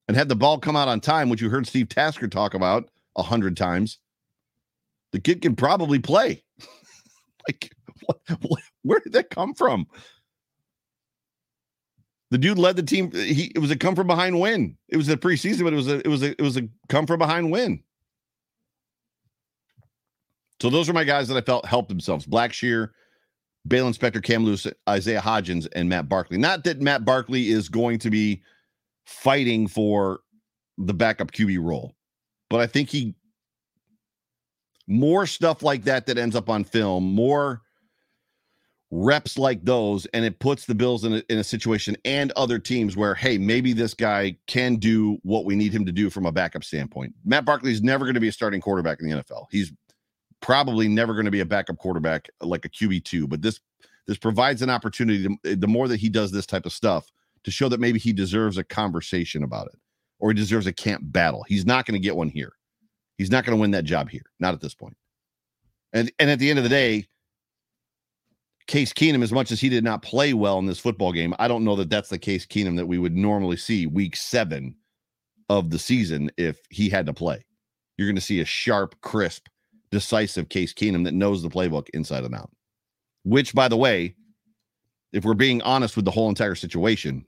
[0.08, 2.90] and had the ball come out on time, which you heard Steve Tasker talk about
[3.16, 3.98] a hundred times,
[5.12, 6.42] the kid can probably play.
[7.48, 7.70] like,
[8.04, 9.86] what, what, where did that come from?
[12.30, 13.10] The dude led the team.
[13.12, 14.76] He it was a come from behind win.
[14.88, 17.06] It was a preseason, but it was a it was a it was a come
[17.06, 17.82] from behind win.
[20.60, 22.26] So those are my guys that I felt helped themselves.
[22.26, 22.90] Blackshear,
[23.66, 26.38] Baylon Spector Cam Lewis, Isaiah Hodgins, and Matt Barkley.
[26.38, 28.42] Not that Matt Barkley is going to be
[29.04, 30.20] fighting for
[30.78, 31.94] the backup QB role,
[32.50, 33.14] but I think he
[34.86, 37.62] more stuff like that that ends up on film, more
[38.90, 42.58] reps like those, and it puts the Bills in a, in a situation and other
[42.58, 46.26] teams where, hey, maybe this guy can do what we need him to do from
[46.26, 47.12] a backup standpoint.
[47.24, 49.46] Matt Barkley is never going to be a starting quarterback in the NFL.
[49.50, 49.72] He's
[50.40, 53.60] probably never going to be a backup quarterback like a QB two, but this
[54.06, 55.24] this provides an opportunity.
[55.24, 57.10] To, eh, the more that he does this type of stuff,
[57.44, 59.78] to show that maybe he deserves a conversation about it,
[60.18, 61.44] or he deserves a camp battle.
[61.48, 62.52] He's not going to get one here.
[63.18, 64.26] He's not going to win that job here.
[64.38, 64.96] Not at this point.
[65.92, 67.06] And and at the end of the day,
[68.66, 71.48] Case Keenum, as much as he did not play well in this football game, I
[71.48, 74.74] don't know that that's the Case Keenum that we would normally see week seven
[75.48, 77.44] of the season if he had to play.
[77.96, 79.46] You're going to see a sharp, crisp
[79.90, 82.50] decisive Case Keenum that knows the playbook inside and out.
[83.24, 84.14] Which, by the way,
[85.12, 87.26] if we're being honest with the whole entire situation,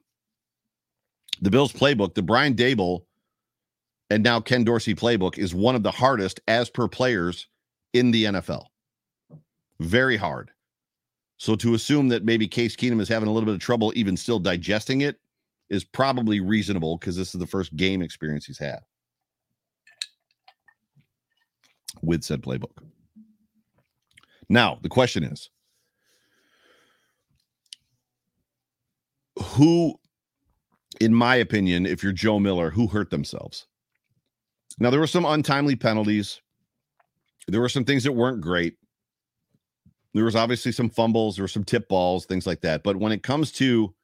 [1.41, 3.03] the Bills playbook, the Brian Daboll
[4.11, 7.47] and now Ken Dorsey playbook is one of the hardest as per players
[7.93, 8.67] in the NFL.
[9.81, 10.51] Very hard.
[11.37, 14.17] So to assume that maybe Case Keenum is having a little bit of trouble even
[14.17, 15.17] still digesting it
[15.71, 18.81] is probably reasonable because this is the first game experience he's had.
[22.03, 22.83] With said playbook.
[24.49, 25.51] Now, the question is
[29.43, 29.95] who,
[31.01, 33.67] in my opinion, if you're Joe Miller, who hurt themselves?
[34.79, 36.41] Now, there were some untimely penalties.
[37.47, 38.77] There were some things that weren't great.
[40.15, 42.83] There was obviously some fumbles, there were some tip balls, things like that.
[42.83, 43.95] But when it comes to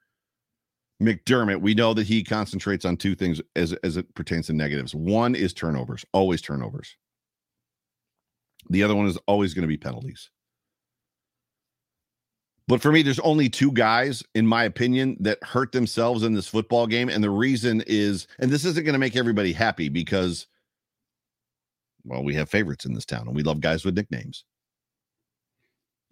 [1.03, 4.95] McDermott, we know that he concentrates on two things as, as it pertains to negatives.
[4.95, 6.97] One is turnovers, always turnovers.
[8.71, 10.31] The other one is always going to be penalties.
[12.67, 16.49] But for me, there's only two guys, in my opinion, that hurt themselves in this
[16.49, 17.11] football game.
[17.11, 20.47] And the reason is, and this isn't going to make everybody happy because,
[22.05, 24.45] well, we have favorites in this town and we love guys with nicknames.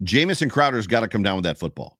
[0.03, 1.97] Jamison Crowder's got to come down with that football.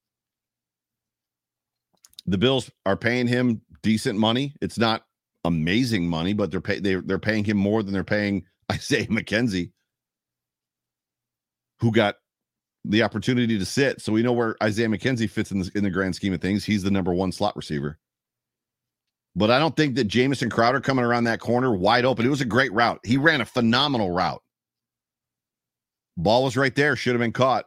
[2.27, 4.53] The Bills are paying him decent money.
[4.61, 5.05] It's not
[5.45, 9.71] amazing money, but they're pay, they, they're paying him more than they're paying Isaiah McKenzie
[11.83, 12.15] who got
[12.85, 14.01] the opportunity to sit.
[14.01, 16.63] So we know where Isaiah McKenzie fits in the, in the grand scheme of things.
[16.63, 17.99] He's the number one slot receiver.
[19.35, 22.25] But I don't think that Jamison Crowder coming around that corner wide open.
[22.25, 23.01] It was a great route.
[23.03, 24.41] He ran a phenomenal route.
[26.15, 27.65] Ball was right there, should have been caught.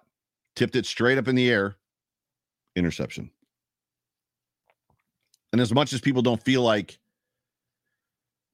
[0.54, 1.76] Tipped it straight up in the air.
[2.74, 3.30] Interception.
[5.52, 6.98] And as much as people don't feel like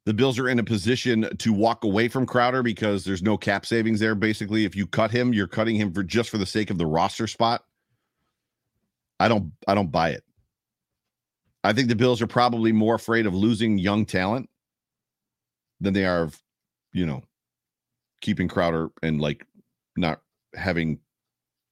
[0.04, 3.64] the Bills are in a position to walk away from Crowder because there's no cap
[3.64, 4.14] savings there.
[4.14, 6.86] Basically, if you cut him, you're cutting him for just for the sake of the
[6.86, 7.62] roster spot.
[9.20, 10.24] I don't I don't buy it.
[11.62, 14.50] I think the Bills are probably more afraid of losing young talent
[15.80, 16.40] than they are of,
[16.92, 17.22] you know,
[18.20, 19.46] keeping Crowder and like
[19.96, 20.20] not
[20.54, 20.98] having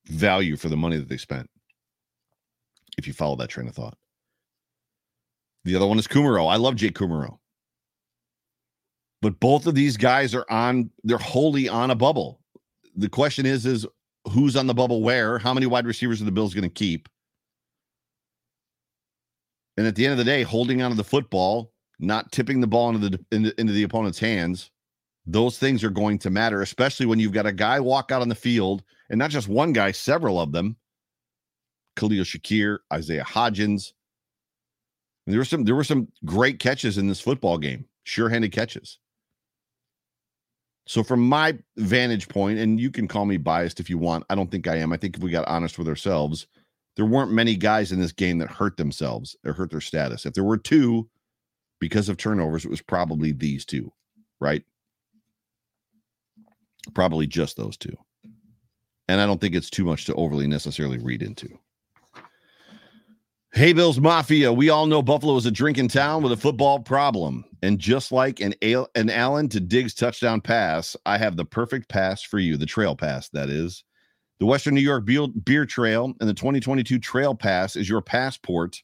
[0.06, 1.50] value for the money that they spent.
[2.96, 3.96] If you follow that train of thought.
[5.64, 6.50] The other one is Kumerow.
[6.50, 7.38] I love Jake Kumerow.
[9.22, 12.40] But both of these guys are on, they're wholly on a bubble.
[12.96, 13.86] The question is, is
[14.30, 15.38] who's on the bubble where?
[15.38, 17.08] How many wide receivers are the Bills going to keep?
[19.76, 22.94] And at the end of the day, holding onto the football, not tipping the ball
[22.94, 24.70] into the into, into the opponent's hands,
[25.26, 28.28] those things are going to matter, especially when you've got a guy walk out on
[28.28, 30.76] the field, and not just one guy, several of them.
[31.96, 33.92] Khalil Shakir, Isaiah Hodgins.
[35.26, 38.98] And there were some there were some great catches in this football game, sure-handed catches.
[40.90, 44.34] So, from my vantage point, and you can call me biased if you want, I
[44.34, 44.92] don't think I am.
[44.92, 46.48] I think if we got honest with ourselves,
[46.96, 50.26] there weren't many guys in this game that hurt themselves or hurt their status.
[50.26, 51.08] If there were two
[51.78, 53.92] because of turnovers, it was probably these two,
[54.40, 54.64] right?
[56.92, 57.96] Probably just those two.
[59.06, 61.56] And I don't think it's too much to overly necessarily read into.
[63.52, 64.52] Hey, Bills Mafia.
[64.52, 67.44] We all know Buffalo is a drinking town with a football problem.
[67.62, 72.22] And just like an, an Allen to Diggs touchdown pass, I have the perfect pass
[72.22, 73.82] for you, the trail pass, that is.
[74.38, 78.80] The Western New York Beer Trail and the 2022 Trail Pass is your passport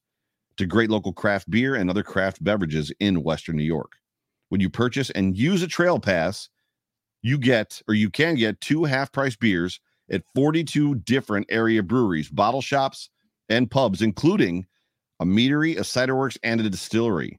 [0.56, 3.92] to great local craft beer and other craft beverages in Western New York.
[4.48, 6.48] When you purchase and use a trail pass,
[7.22, 12.28] you get or you can get two half price beers at 42 different area breweries,
[12.28, 13.10] bottle shops,
[13.48, 14.66] and pubs, including
[15.20, 17.38] a meadery, a ciderworks, and a distillery.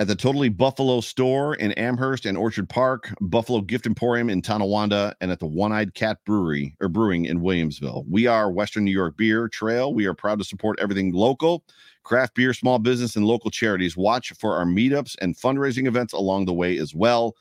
[0.00, 5.14] at the Totally Buffalo store in Amherst and Orchard Park, Buffalo Gift Emporium in Tonawanda,
[5.20, 8.06] and at the One Eyed Cat Brewery or Brewing in Williamsville.
[8.08, 9.92] We are Western New York Beer Trail.
[9.92, 11.64] We are proud to support everything local,
[12.02, 13.94] craft beer, small business, and local charities.
[13.94, 17.34] Watch for our meetups and fundraising events along the way as well.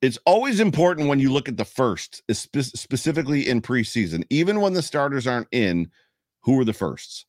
[0.00, 4.72] it's always important when you look at the first spe- specifically in preseason even when
[4.72, 5.90] the starters aren't in
[6.42, 7.26] who are the firsts?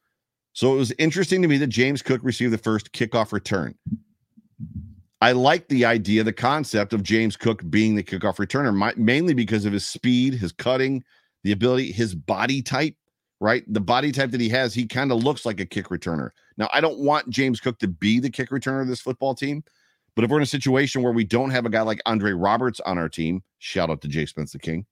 [0.53, 3.75] So it was interesting to me that james cook received the first kickoff return
[5.21, 9.35] I like the idea, the concept of James Cook being the kickoff returner, my, mainly
[9.35, 11.03] because of his speed, his cutting,
[11.43, 12.95] the ability, his body type,
[13.39, 13.63] right?
[13.71, 16.31] The body type that he has, he kind of looks like a kick returner.
[16.57, 19.63] Now, I don't want James Cook to be the kick returner of this football team,
[20.15, 22.79] but if we're in a situation where we don't have a guy like Andre Roberts
[22.79, 24.87] on our team, shout out to Jay Spence the King.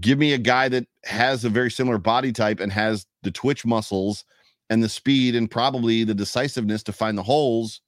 [0.00, 3.64] Give me a guy that has a very similar body type and has the twitch
[3.64, 4.24] muscles
[4.70, 7.80] and the speed and probably the decisiveness to find the holes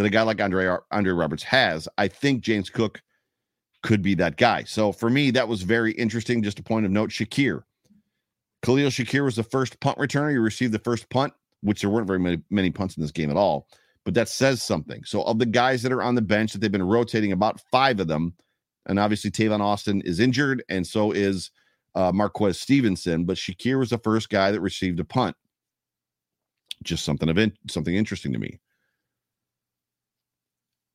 [0.00, 1.86] that a guy like Andre Andre Roberts has.
[1.98, 3.02] I think James Cook
[3.82, 4.64] could be that guy.
[4.64, 6.42] So for me, that was very interesting.
[6.42, 7.64] Just a point of note: Shakir,
[8.62, 10.30] Khalil Shakir was the first punt returner.
[10.30, 13.30] He received the first punt, which there weren't very many, many punts in this game
[13.30, 13.68] at all.
[14.06, 15.04] But that says something.
[15.04, 18.00] So of the guys that are on the bench, that they've been rotating about five
[18.00, 18.34] of them,
[18.86, 21.50] and obviously Tavon Austin is injured, and so is
[21.94, 23.26] uh, Marquez Stevenson.
[23.26, 25.36] But Shakir was the first guy that received a punt.
[26.82, 28.58] Just something of in, something interesting to me.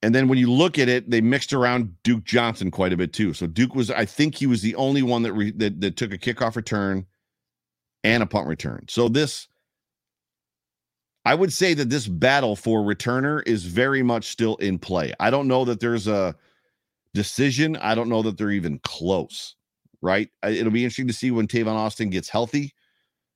[0.01, 3.13] And then when you look at it, they mixed around Duke Johnson quite a bit
[3.13, 3.33] too.
[3.33, 6.13] So Duke was, I think he was the only one that re, that, that took
[6.13, 7.05] a kickoff return
[8.03, 8.85] and a punt return.
[8.89, 9.47] So this,
[11.25, 15.13] I would say that this battle for returner is very much still in play.
[15.19, 16.35] I don't know that there's a
[17.15, 17.75] decision.
[17.77, 19.55] I don't know that they're even close.
[20.01, 20.29] Right?
[20.43, 22.75] It'll be interesting to see when Tavon Austin gets healthy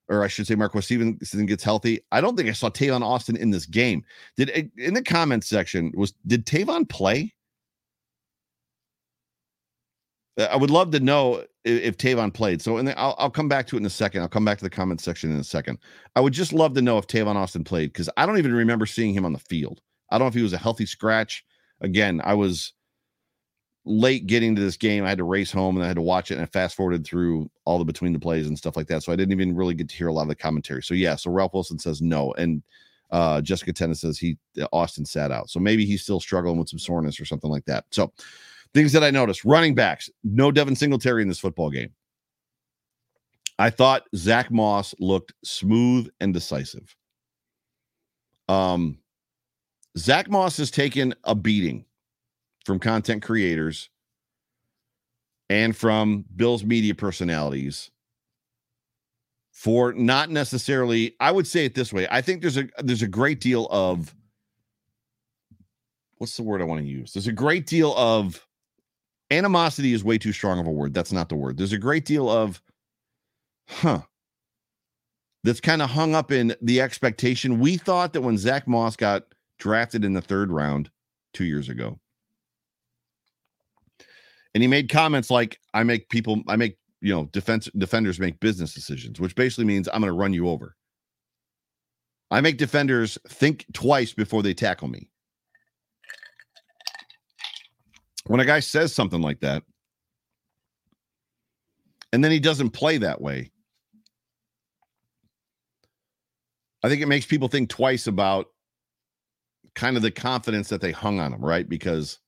[0.09, 1.99] or I should say Marquez Stevenson gets healthy.
[2.11, 4.03] I don't think I saw Tavon Austin in this game.
[4.35, 7.33] Did eh, in the comments section was did Tavon play?
[10.37, 12.61] I would love to know if, if Tavon played.
[12.61, 14.21] So, and I'll, I'll come back to it in a second.
[14.21, 15.77] I'll come back to the comment section in a second.
[16.15, 18.85] I would just love to know if Tavon Austin played because I don't even remember
[18.85, 19.81] seeing him on the field.
[20.11, 21.43] I don't know if he was a healthy scratch.
[21.81, 22.73] Again, I was
[23.85, 25.03] late getting to this game.
[25.03, 27.05] I had to race home and I had to watch it and I fast forwarded
[27.05, 29.03] through all the between the plays and stuff like that.
[29.03, 30.83] So I didn't even really get to hear a lot of the commentary.
[30.83, 32.33] So yeah, so Ralph Wilson says no.
[32.33, 32.61] And
[33.11, 34.37] uh Jessica Tennis says he
[34.71, 35.49] Austin sat out.
[35.49, 37.85] So maybe he's still struggling with some soreness or something like that.
[37.91, 38.13] So
[38.73, 41.89] things that I noticed running backs, no Devin Singletary in this football game.
[43.57, 46.95] I thought Zach Moss looked smooth and decisive.
[48.47, 48.99] Um,
[49.97, 51.85] Zach Moss has taken a beating
[52.65, 53.89] from content creators
[55.49, 57.89] and from Bill's media personalities
[59.51, 62.07] for not necessarily I would say it this way.
[62.09, 64.15] I think there's a there's a great deal of
[66.17, 67.13] what's the word I want to use?
[67.13, 68.45] There's a great deal of
[69.31, 70.93] animosity is way too strong of a word.
[70.93, 71.57] That's not the word.
[71.57, 72.61] There's a great deal of
[73.67, 74.01] huh
[75.43, 77.59] that's kind of hung up in the expectation.
[77.59, 79.25] We thought that when Zach Moss got
[79.57, 80.89] drafted in the third round
[81.33, 81.99] two years ago,
[84.59, 88.39] and he made comments like i make people i make you know defense defenders make
[88.39, 90.75] business decisions which basically means i'm going to run you over
[92.31, 95.09] i make defenders think twice before they tackle me
[98.25, 99.63] when a guy says something like that
[102.11, 103.51] and then he doesn't play that way,
[106.83, 108.47] I think it makes people think twice about
[109.75, 111.67] kind of the confidence that they hung on him, right?
[111.67, 112.19] Because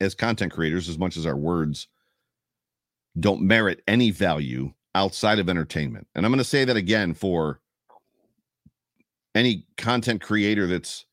[0.00, 1.88] as content creators, as much as our words
[3.18, 7.60] don't merit any value outside of entertainment, and I'm going to say that again for
[9.34, 11.06] any content creator that's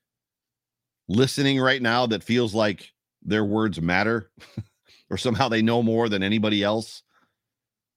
[1.08, 4.32] listening right now that feels like their words matter
[5.10, 7.04] or somehow they know more than anybody else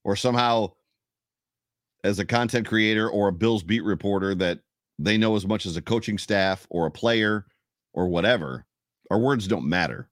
[0.04, 0.70] or somehow
[2.04, 4.60] as a content creator or a Bills beat reporter that
[4.98, 7.46] they know as much as a coaching staff or a player
[7.94, 8.66] or whatever.
[9.10, 10.09] Our words don't matter.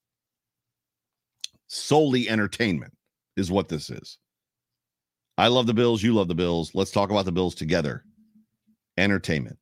[1.69, 2.93] Solely entertainment
[3.37, 4.19] is what this is.
[5.37, 6.03] I love the Bills.
[6.03, 6.73] You love the Bills.
[6.75, 8.05] Let's talk about the Bills together.
[8.97, 9.59] Entertainment.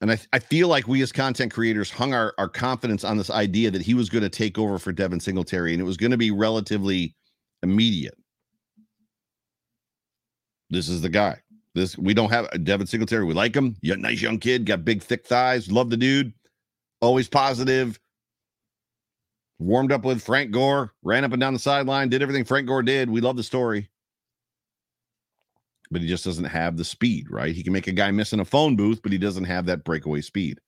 [0.00, 3.30] And I, I feel like we as content creators hung our, our confidence on this
[3.30, 6.12] idea that he was going to take over for Devin Singletary and it was going
[6.12, 7.16] to be relatively
[7.62, 8.16] immediate.
[10.70, 11.40] This is the guy.
[11.74, 13.24] This we don't have Devin Singletary.
[13.24, 13.76] We like him.
[13.80, 15.70] You nice young kid, got big thick thighs.
[15.70, 16.32] Love the dude.
[17.00, 17.98] Always positive.
[19.58, 22.82] Warmed up with Frank Gore, ran up and down the sideline, did everything Frank Gore
[22.82, 23.10] did.
[23.10, 23.88] We love the story.
[25.90, 27.54] But he just doesn't have the speed, right?
[27.54, 29.84] He can make a guy miss in a phone booth, but he doesn't have that
[29.84, 30.60] breakaway speed.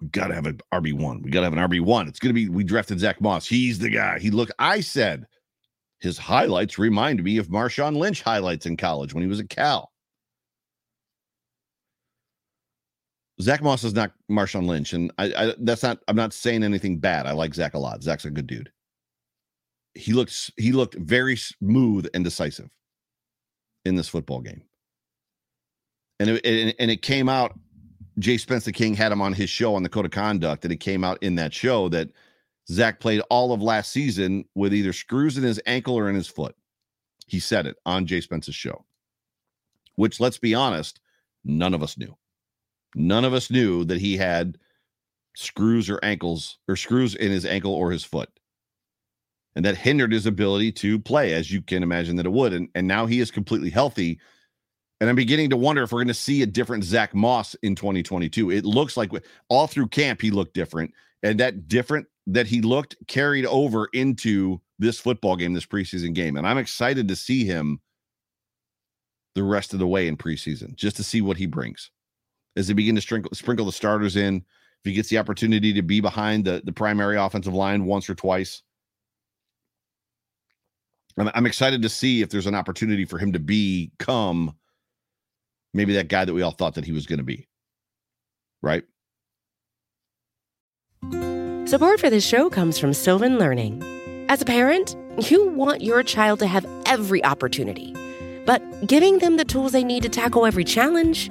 [0.00, 1.22] We got to have an RB1.
[1.22, 2.08] We got to have an RB1.
[2.08, 3.46] It's going to be, we drafted Zach Moss.
[3.46, 4.18] He's the guy.
[4.18, 4.50] He look.
[4.58, 5.26] I said,
[6.00, 9.90] his highlights remind me of Marshawn Lynch highlights in college when he was at Cal.
[13.40, 15.98] Zach Moss is not Marshawn Lynch, and I, I, that's not.
[16.08, 17.26] I'm not saying anything bad.
[17.26, 18.02] I like Zach a lot.
[18.02, 18.72] Zach's a good dude.
[19.94, 22.70] He looks he looked very smooth and decisive
[23.84, 24.62] in this football game,
[26.18, 27.58] and it, and, and it came out.
[28.18, 30.80] Jay Spencer King had him on his show on the code of conduct, and it
[30.80, 32.08] came out in that show that
[32.70, 36.26] Zach played all of last season with either screws in his ankle or in his
[36.26, 36.56] foot.
[37.26, 38.86] He said it on Jay Spence's show,
[39.96, 41.00] which, let's be honest,
[41.44, 42.16] none of us knew.
[42.96, 44.56] None of us knew that he had
[45.36, 48.30] screws or ankles or screws in his ankle or his foot.
[49.54, 52.54] And that hindered his ability to play, as you can imagine that it would.
[52.54, 54.18] And, and now he is completely healthy.
[55.00, 57.74] And I'm beginning to wonder if we're going to see a different Zach Moss in
[57.74, 58.50] 2022.
[58.50, 59.12] It looks like
[59.50, 60.92] all through camp, he looked different.
[61.22, 66.36] And that different that he looked carried over into this football game, this preseason game.
[66.36, 67.80] And I'm excited to see him
[69.34, 71.90] the rest of the way in preseason, just to see what he brings
[72.56, 74.36] as they begin to sprinkle, sprinkle the starters in.
[74.36, 78.14] If he gets the opportunity to be behind the, the primary offensive line once or
[78.14, 78.62] twice.
[81.18, 84.54] I'm, I'm excited to see if there's an opportunity for him to become
[85.74, 87.48] maybe that guy that we all thought that he was going to be.
[88.62, 88.84] Right?
[91.66, 93.82] Support for this show comes from Sylvan Learning.
[94.28, 94.96] As a parent,
[95.30, 97.94] you want your child to have every opportunity,
[98.44, 101.30] but giving them the tools they need to tackle every challenge,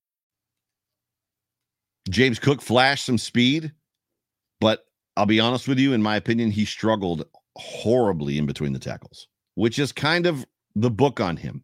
[2.09, 3.71] James Cook flashed some speed,
[4.59, 4.85] but
[5.17, 7.25] I'll be honest with you, in my opinion, he struggled
[7.57, 10.45] horribly in between the tackles, which is kind of
[10.75, 11.63] the book on him.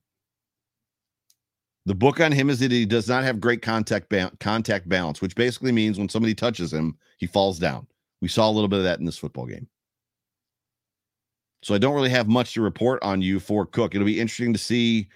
[1.85, 5.21] The book on him is that he does not have great contact ba- contact balance,
[5.21, 7.87] which basically means when somebody touches him, he falls down.
[8.21, 9.67] We saw a little bit of that in this football game.
[11.63, 13.95] So I don't really have much to report on you for Cook.
[13.95, 15.07] It'll be interesting to see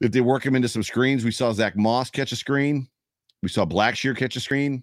[0.00, 1.24] if they work him into some screens.
[1.24, 2.88] We saw Zach Moss catch a screen.
[3.42, 4.82] We saw Blackshear catch a screen.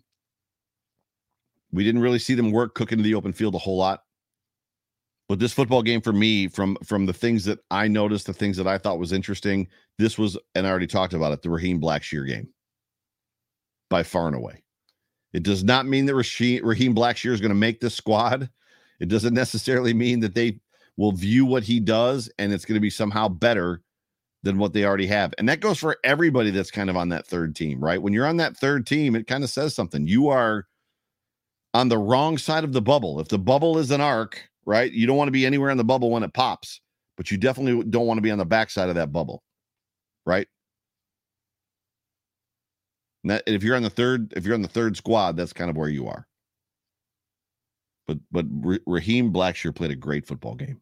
[1.71, 4.03] We didn't really see them work cooking the open field a whole lot.
[5.27, 8.57] But this football game for me, from from the things that I noticed, the things
[8.57, 11.81] that I thought was interesting, this was, and I already talked about it, the Raheem
[11.81, 12.49] Blackshear game
[13.89, 14.63] by far and away.
[15.33, 18.49] It does not mean that Raheem Blackshear is going to make this squad.
[18.99, 20.59] It doesn't necessarily mean that they
[20.97, 23.81] will view what he does and it's going to be somehow better
[24.43, 25.33] than what they already have.
[25.37, 28.01] And that goes for everybody that's kind of on that third team, right?
[28.01, 30.05] When you're on that third team, it kind of says something.
[30.05, 30.67] You are
[31.73, 33.19] on the wrong side of the bubble.
[33.19, 34.91] If the bubble is an arc, right?
[34.91, 36.81] You don't want to be anywhere in the bubble when it pops,
[37.15, 39.43] but you definitely don't want to be on the backside of that bubble,
[40.25, 40.47] right?
[43.23, 45.69] And that, if you're on the third, if you're on the third squad, that's kind
[45.69, 46.27] of where you are.
[48.07, 48.45] But but
[48.85, 50.81] Raheem Blackshear played a great football game.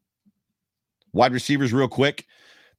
[1.14, 2.26] Wide receivers, real quick.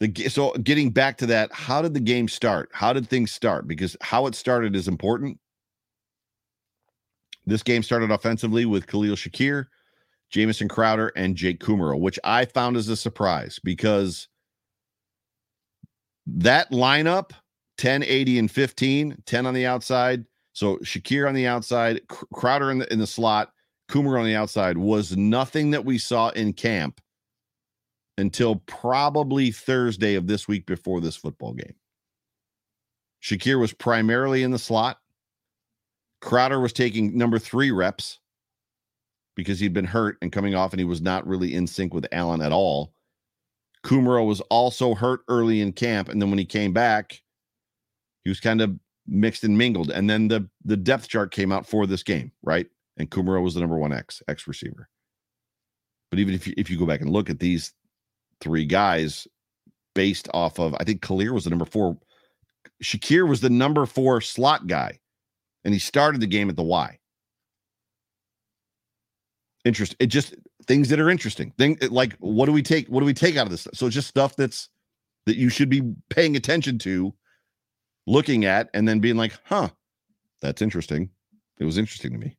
[0.03, 2.71] The so getting back to that, how did the game start?
[2.73, 3.69] How did things start?
[3.69, 5.39] Because how it started is important.
[7.47, 9.67] This game started offensively with Khalil Shakir,
[10.29, 14.27] Jamison Crowder, and Jake Kumerow, which I found as a surprise because
[16.27, 17.31] that lineup
[17.79, 20.25] 10, 80, and 15, 10 on the outside.
[20.53, 23.53] So Shakir on the outside, Crowder in the, in the slot,
[23.89, 27.01] Kumerow on the outside was nothing that we saw in camp
[28.19, 31.75] until probably Thursday of this week before this football game.
[33.23, 34.99] Shakir was primarily in the slot.
[36.21, 38.19] Crowder was taking number three reps
[39.35, 42.07] because he'd been hurt and coming off, and he was not really in sync with
[42.13, 42.93] Allen at all.
[43.85, 47.23] Kumerow was also hurt early in camp, and then when he came back,
[48.25, 49.91] he was kind of mixed and mingled.
[49.91, 52.67] And then the the depth chart came out for this game, right?
[52.97, 54.89] And Kumerow was the number one X X receiver.
[56.11, 57.73] But even if you, if you go back and look at these
[58.43, 59.27] three guys
[59.95, 61.97] based off of, I think Khalil was the number four.
[62.83, 64.99] Shakir was the number four slot guy,
[65.65, 66.99] and he started the game at the Y.
[69.65, 69.95] Interest.
[70.01, 70.35] It just
[70.67, 71.53] things that are interesting.
[71.57, 72.89] Thing like what do we take?
[72.89, 73.69] What do we take out of this?
[73.75, 74.69] So it's just stuff that's
[75.27, 77.15] that you should be paying attention to,
[78.09, 79.69] looking at, and then being like, huh,
[80.41, 81.11] that's interesting.
[81.59, 82.37] It was interesting to me.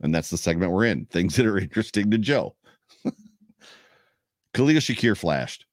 [0.00, 1.06] And that's the segment we're in.
[1.06, 2.56] Things that are interesting to Joe.
[4.54, 5.66] Khalil Shakir flashed.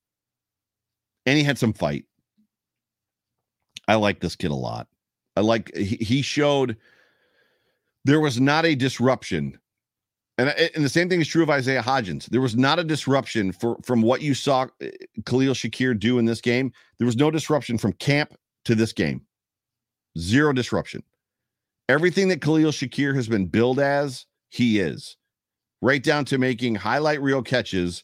[1.26, 2.06] And he had some fight.
[3.88, 4.88] I like this kid a lot.
[5.36, 6.78] I like he showed
[8.06, 9.60] there was not a disruption.
[10.38, 12.26] And, and the same thing is true of Isaiah Hodgins.
[12.26, 14.92] There was not a disruption for from what you saw eh,
[15.26, 16.72] Khalil Shakir do in this game.
[16.98, 19.22] There was no disruption from camp to this game.
[20.18, 21.04] Zero disruption.
[21.90, 25.18] Everything that Khalil Shakir has been billed as, he is.
[25.82, 28.04] Right down to making highlight reel catches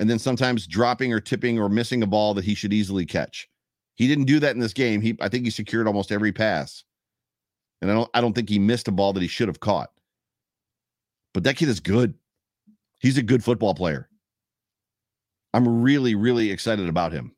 [0.00, 3.48] and then sometimes dropping or tipping or missing a ball that he should easily catch.
[3.96, 5.02] He didn't do that in this game.
[5.02, 6.82] He I think he secured almost every pass.
[7.82, 9.90] And I don't I don't think he missed a ball that he should have caught.
[11.34, 12.14] But that kid is good.
[12.98, 14.08] He's a good football player.
[15.52, 17.36] I'm really really excited about him.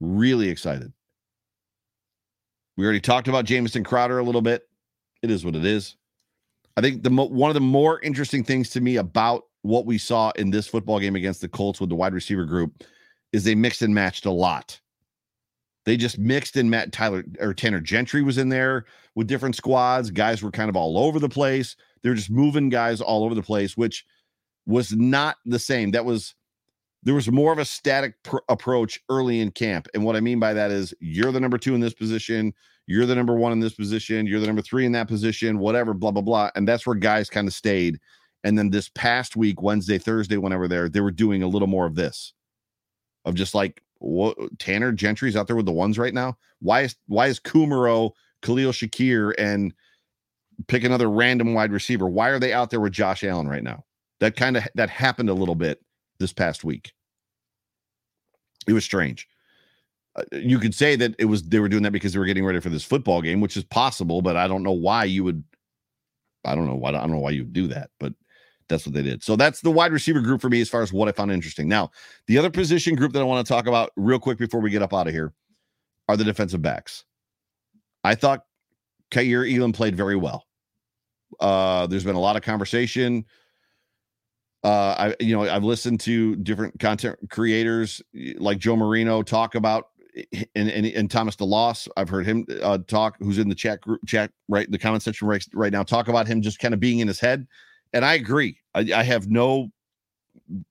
[0.00, 0.90] Really excited.
[2.78, 4.66] We already talked about Jamison Crowder a little bit.
[5.20, 5.96] It is what it is.
[6.78, 10.30] I think the one of the more interesting things to me about what we saw
[10.36, 12.84] in this football game against the Colts with the wide receiver group
[13.32, 14.78] is they mixed and matched a lot.
[15.84, 18.84] They just mixed and met Tyler or Tanner Gentry was in there
[19.14, 20.10] with different squads.
[20.10, 21.76] Guys were kind of all over the place.
[22.02, 24.04] They're just moving guys all over the place, which
[24.66, 25.90] was not the same.
[25.90, 26.34] That was
[27.02, 29.88] there was more of a static pr- approach early in camp.
[29.92, 32.54] And what I mean by that is you're the number two in this position,
[32.86, 35.94] you're the number one in this position, you're the number three in that position, whatever,
[35.94, 36.50] blah, blah, blah.
[36.54, 37.98] And that's where guys kind of stayed.
[38.44, 41.86] And then this past week, Wednesday, Thursday, whenever there, they were doing a little more
[41.86, 42.32] of this,
[43.24, 46.36] of just like what Tanner Gentry's out there with the ones right now.
[46.60, 48.12] Why is why is Kumerow,
[48.42, 49.72] Khalil Shakir, and
[50.66, 52.08] pick another random wide receiver?
[52.08, 53.84] Why are they out there with Josh Allen right now?
[54.20, 55.80] That kind of that happened a little bit
[56.18, 56.92] this past week.
[58.66, 59.28] It was strange.
[60.14, 62.44] Uh, you could say that it was they were doing that because they were getting
[62.44, 65.44] ready for this football game, which is possible, but I don't know why you would.
[66.44, 68.12] I don't know why I don't know why you would do that, but
[68.72, 69.22] that's what they did.
[69.22, 71.68] So that's the wide receiver group for me as far as what I found interesting.
[71.68, 71.90] Now,
[72.26, 74.82] the other position group that I want to talk about real quick before we get
[74.82, 75.32] up out of here
[76.08, 77.04] are the defensive backs.
[78.02, 78.44] I thought
[79.10, 80.46] Kaiir Elam played very well.
[81.38, 83.24] Uh, there's been a lot of conversation.
[84.64, 88.00] Uh, I you know I've listened to different content creators
[88.36, 89.88] like Joe Marino talk about
[90.54, 91.88] and and, and Thomas DeLoss.
[91.96, 93.16] I've heard him uh, talk.
[93.18, 96.28] Who's in the chat group chat right the comment section right right now talk about
[96.28, 97.46] him just kind of being in his head
[97.92, 98.58] and I agree.
[98.74, 99.70] I, I have no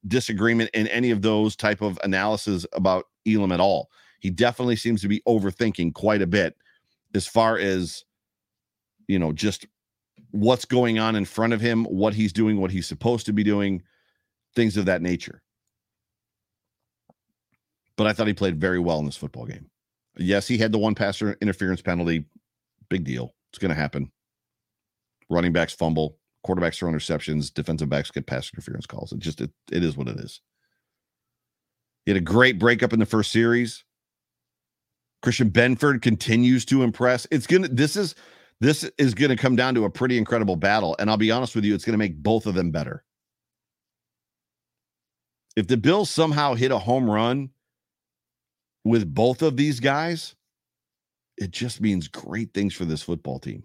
[0.07, 3.89] disagreement in any of those type of analysis about Elam at all.
[4.19, 6.55] He definitely seems to be overthinking quite a bit
[7.15, 8.03] as far as
[9.07, 9.65] you know just
[10.31, 13.43] what's going on in front of him, what he's doing, what he's supposed to be
[13.43, 13.81] doing,
[14.55, 15.41] things of that nature.
[17.97, 19.69] But I thought he played very well in this football game.
[20.17, 22.25] Yes, he had the one passer interference penalty.
[22.89, 23.33] Big deal.
[23.49, 24.11] It's going to happen.
[25.29, 29.11] Running backs fumble, quarterbacks throw interceptions, defensive backs get pass interference calls.
[29.11, 30.41] It just it, it is what it is.
[32.05, 33.83] He had a great breakup in the first series.
[35.21, 37.27] Christian Benford continues to impress.
[37.29, 38.15] It's gonna this is
[38.59, 40.95] this is gonna come down to a pretty incredible battle.
[40.99, 43.03] And I'll be honest with you, it's gonna make both of them better.
[45.55, 47.49] If the Bills somehow hit a home run
[48.83, 50.35] with both of these guys,
[51.37, 53.63] it just means great things for this football team.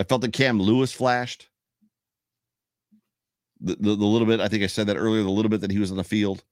[0.00, 1.48] I felt that Cam Lewis flashed.
[3.60, 5.70] The, the, the, little bit, I think I said that earlier, the little bit that
[5.70, 6.44] he was on the field.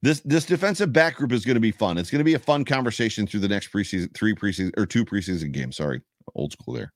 [0.00, 1.98] This this defensive back group is going to be fun.
[1.98, 5.04] It's going to be a fun conversation through the next preseason, three preseason or two
[5.04, 5.76] preseason games.
[5.76, 6.02] Sorry,
[6.36, 6.92] old school there.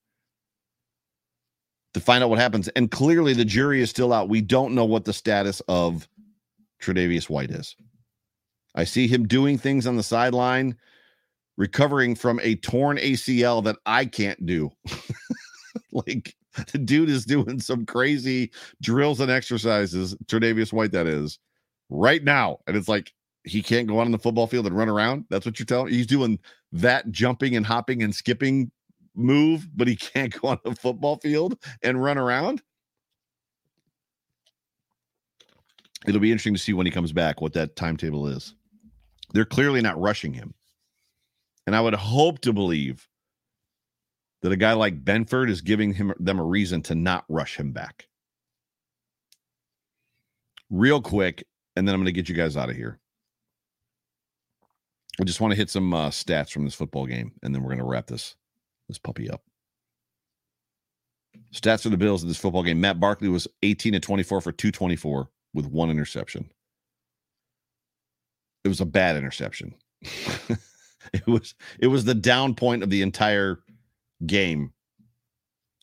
[1.95, 2.69] To find out what happens.
[2.69, 4.29] And clearly the jury is still out.
[4.29, 6.09] We don't know what the status of
[6.81, 7.75] Tre'Davious White is.
[8.75, 10.77] I see him doing things on the sideline,
[11.57, 14.71] recovering from a torn ACL that I can't do.
[15.93, 16.35] like
[16.73, 18.51] the dude is doing some crazy
[18.81, 21.39] drills and exercises, Tre'Davious White, that is,
[21.89, 22.59] right now.
[22.67, 23.13] And it's like
[23.45, 25.25] he can't go out on the football field and run around.
[25.31, 25.93] That's what you're telling.
[25.93, 26.39] He's doing
[26.73, 28.71] that jumping and hopping and skipping
[29.15, 32.63] move, but he can't go on the football field and run around.
[36.07, 38.55] It'll be interesting to see when he comes back what that timetable is.
[39.33, 40.53] They're clearly not rushing him.
[41.67, 43.09] And I would hope to believe
[44.43, 47.73] that a guy like Benford is giving him them a reason to not rush him
[47.73, 48.09] back.
[50.71, 51.45] Real quick,
[51.77, 52.99] and then I'm going to get you guys out of here.
[55.21, 57.69] I just want to hit some uh, stats from this football game, and then we're
[57.69, 58.35] going to wrap this
[58.89, 59.43] this puppy up.
[61.55, 64.53] Stats for the Bills in this football game: Matt Barkley was 18 to 24 for
[64.53, 66.51] 224 with one interception
[68.65, 69.75] it was a bad interception.
[71.13, 73.61] it was it was the down point of the entire
[74.27, 74.73] game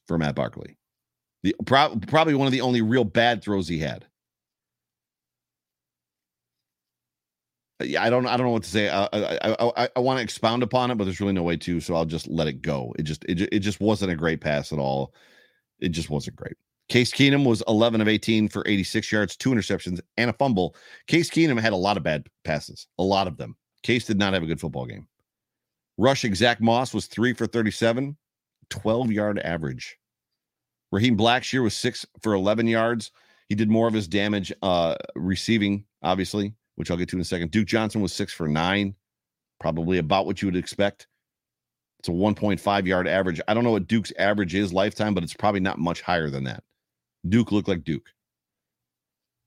[0.08, 0.78] for Matt Barkley.
[1.44, 4.06] The pro- probably one of the only real bad throws he had.
[7.82, 8.90] Uh, yeah, I don't I don't know what to say.
[8.90, 11.80] I I, I, I want to expound upon it, but there's really no way to,
[11.80, 12.94] so I'll just let it go.
[13.00, 15.14] It just it, it just wasn't a great pass at all.
[15.80, 16.56] It just wasn't great.
[16.90, 20.76] Case Keenum was 11 of 18 for 86 yards, two interceptions, and a fumble.
[21.08, 23.56] Case Keenum had a lot of bad passes, a lot of them.
[23.84, 25.08] Case did not have a good football game.
[25.98, 28.16] Rushing Zach Moss was three for 37,
[28.70, 29.98] 12 yard average.
[30.92, 33.12] Raheem Blackshear was six for 11 yards.
[33.48, 37.26] He did more of his damage uh, receiving, obviously, which I'll get to in a
[37.26, 37.52] second.
[37.52, 38.96] Duke Johnson was six for nine,
[39.60, 41.08] probably about what you would expect.
[42.00, 43.42] It's a 1.5 yard average.
[43.48, 46.46] I don't know what Duke's average is lifetime, but it's probably not much higher than
[46.46, 46.64] that.
[47.28, 48.08] Duke looked like Duke.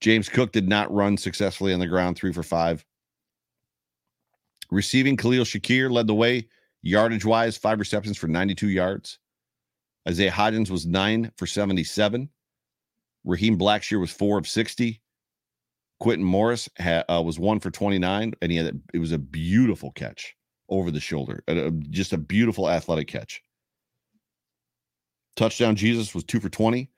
[0.00, 2.84] James Cook did not run successfully on the ground, three for five.
[4.72, 6.48] Receiving Khalil Shakir led the way,
[6.80, 9.18] yardage wise, five receptions for 92 yards.
[10.08, 12.30] Isaiah Hodgins was nine for 77.
[13.24, 14.98] Raheem Blackshear was four of 60.
[16.00, 19.92] Quintin Morris ha, uh, was one for 29, and he had it was a beautiful
[19.92, 20.34] catch
[20.70, 23.42] over the shoulder, a, just a beautiful athletic catch.
[25.36, 26.90] Touchdown Jesus was two for 20.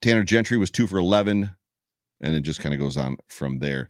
[0.00, 1.50] Tanner Gentry was two for 11,
[2.20, 3.88] and it just kind of goes on from there.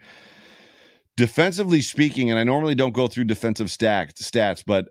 [1.16, 4.88] Defensively speaking, and I normally don't go through defensive stack, stats, but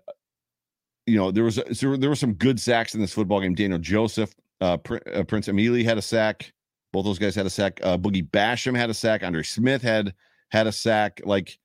[1.06, 3.54] you know there was so there were some good sacks in this football game.
[3.54, 4.78] Daniel Joseph, uh,
[5.14, 6.52] uh, Prince Emili had a sack.
[6.92, 7.80] Both those guys had a sack.
[7.82, 9.24] Uh, Boogie Basham had a sack.
[9.24, 10.14] Andre Smith had
[10.50, 11.20] had a sack.
[11.24, 11.58] Like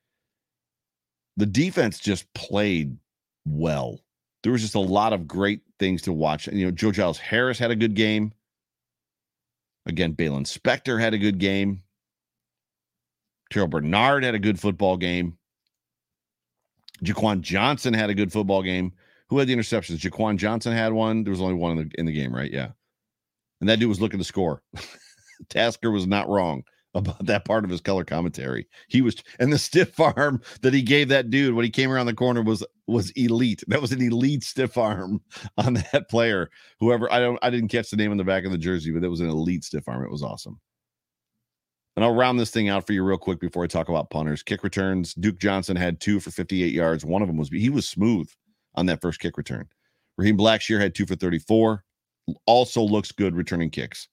[1.37, 2.97] the defense just played
[3.45, 3.99] well.
[4.43, 6.47] There was just a lot of great things to watch.
[6.47, 8.33] And, you know, Joe Giles Harris had a good game.
[9.85, 11.83] Again, Baylon Spector had a good game.
[13.51, 15.37] Terrel Bernard had a good football game.
[17.03, 18.93] Jaquan Johnson had a good football game.
[19.29, 19.97] Who had the interceptions?
[19.97, 21.23] Jaquan Johnson had one.
[21.23, 22.51] There was only one in the in the game, right?
[22.51, 22.69] Yeah.
[23.59, 24.61] And that dude was looking to score.
[25.49, 28.67] Tasker was not wrong about that part of his color commentary.
[28.87, 32.07] He was, and the stiff arm that he gave that dude when he came around
[32.07, 33.63] the corner was was elite.
[33.67, 35.21] That was an elite stiff arm
[35.57, 36.49] on that player.
[36.79, 39.03] Whoever I don't, I didn't catch the name on the back of the jersey, but
[39.03, 40.03] it was an elite stiff arm.
[40.03, 40.59] It was awesome.
[41.97, 44.43] And I'll round this thing out for you real quick before I talk about punters.
[44.43, 45.15] Kick returns.
[45.15, 47.03] Duke Johnson had two for 58 yards.
[47.03, 48.29] One of them was he was smooth
[48.75, 49.67] on that first kick return.
[50.15, 51.83] Raheem Blackshear had two for 34.
[52.45, 54.07] Also looks good returning kicks.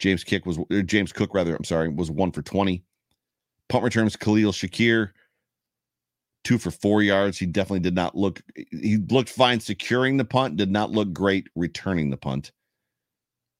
[0.00, 1.56] James Kick was er, James Cook rather.
[1.56, 2.84] I'm sorry, was one for 20.
[3.70, 5.12] Punt returns Khalil Shakir
[6.44, 7.38] two for four yards.
[7.38, 8.42] He definitely did not look.
[8.70, 10.56] He looked fine securing the punt.
[10.56, 12.52] Did not look great returning the punt.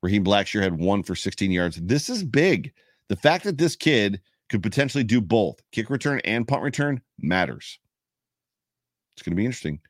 [0.03, 1.81] Raheem Blackshear had one for 16 yards.
[1.81, 2.73] This is big.
[3.09, 7.79] The fact that this kid could potentially do both kick return and punt return matters.
[9.15, 9.81] It's going to be interesting.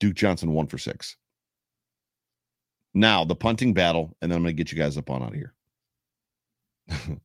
[0.00, 1.16] Duke Johnson one for six.
[2.94, 5.28] Now the punting battle, and then I'm going to get you guys up on out
[5.28, 5.54] of here.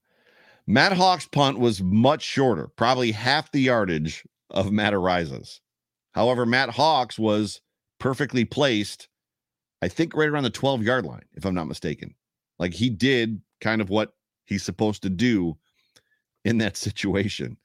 [0.67, 5.61] Matt Haack's punt was much shorter, probably half the yardage of Matt Araiza's.
[6.11, 7.61] However, Matt Haack's was
[7.99, 9.07] perfectly placed,
[9.81, 12.15] I think right around the 12 yard line, if I'm not mistaken.
[12.59, 14.13] Like he did kind of what
[14.47, 15.57] he's supposed to do
[16.45, 17.57] in that situation.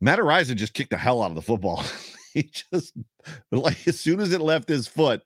[0.00, 1.82] Matt Araiza just kicked the hell out of the football.
[2.34, 2.94] he just
[3.50, 5.22] like as soon as it left his foot,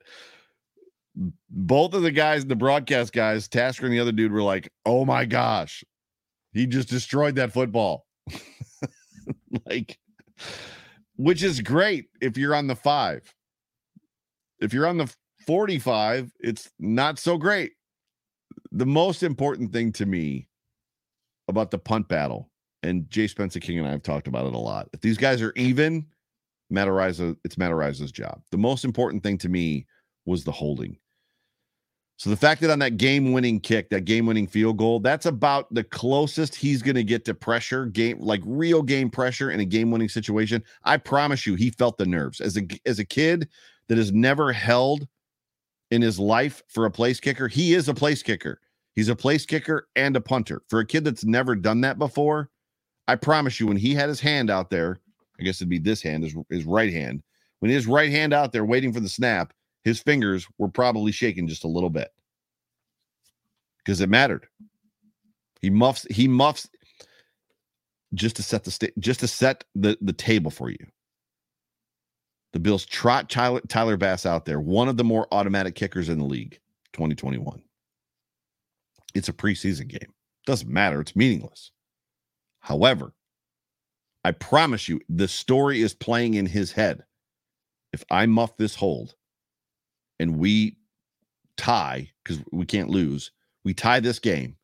[1.49, 5.03] both of the guys, the broadcast guys, Tasker and the other dude, were like, "Oh
[5.05, 5.83] my gosh,
[6.53, 8.05] he just destroyed that football."
[9.65, 9.99] like,
[11.17, 13.33] which is great if you're on the five.
[14.59, 15.13] If you're on the
[15.47, 17.73] 45, it's not so great.
[18.71, 20.47] The most important thing to me
[21.47, 22.49] about the punt battle,
[22.83, 24.89] and Jay Spencer King and I have talked about it a lot.
[24.93, 26.05] If these guys are even,
[26.69, 28.41] Matt Araiza, it's Matt Araiza's job.
[28.51, 29.85] The most important thing to me
[30.25, 30.97] was the holding.
[32.17, 35.83] So the fact that on that game-winning kick, that game-winning field goal, that's about the
[35.83, 40.07] closest he's going to get to pressure, game like real game pressure in a game-winning
[40.07, 40.63] situation.
[40.83, 43.49] I promise you, he felt the nerves as a as a kid
[43.87, 45.07] that has never held
[45.91, 47.47] in his life for a place kicker.
[47.47, 48.59] He is a place kicker.
[48.95, 50.63] He's a place kicker and a punter.
[50.69, 52.49] For a kid that's never done that before,
[53.07, 54.99] I promise you, when he had his hand out there,
[55.39, 57.23] I guess it'd be this hand, his, his right hand.
[57.59, 61.47] When his right hand out there waiting for the snap, his fingers were probably shaking
[61.47, 62.09] just a little bit
[63.77, 64.47] because it mattered.
[65.61, 66.69] He muffs, he muffs
[68.13, 70.85] just to set the state, just to set the, the table for you.
[72.53, 76.17] The Bills trot Tyler, Tyler Bass out there, one of the more automatic kickers in
[76.17, 76.59] the league,
[76.93, 77.61] 2021.
[79.13, 80.13] It's a preseason game.
[80.45, 80.99] Doesn't matter.
[81.01, 81.71] It's meaningless.
[82.59, 83.13] However,
[84.23, 87.03] I promise you, the story is playing in his head.
[87.93, 89.15] If I muff this hold
[90.19, 90.77] and we
[91.57, 93.31] tie, because we can't lose,
[93.63, 94.55] we tie this game,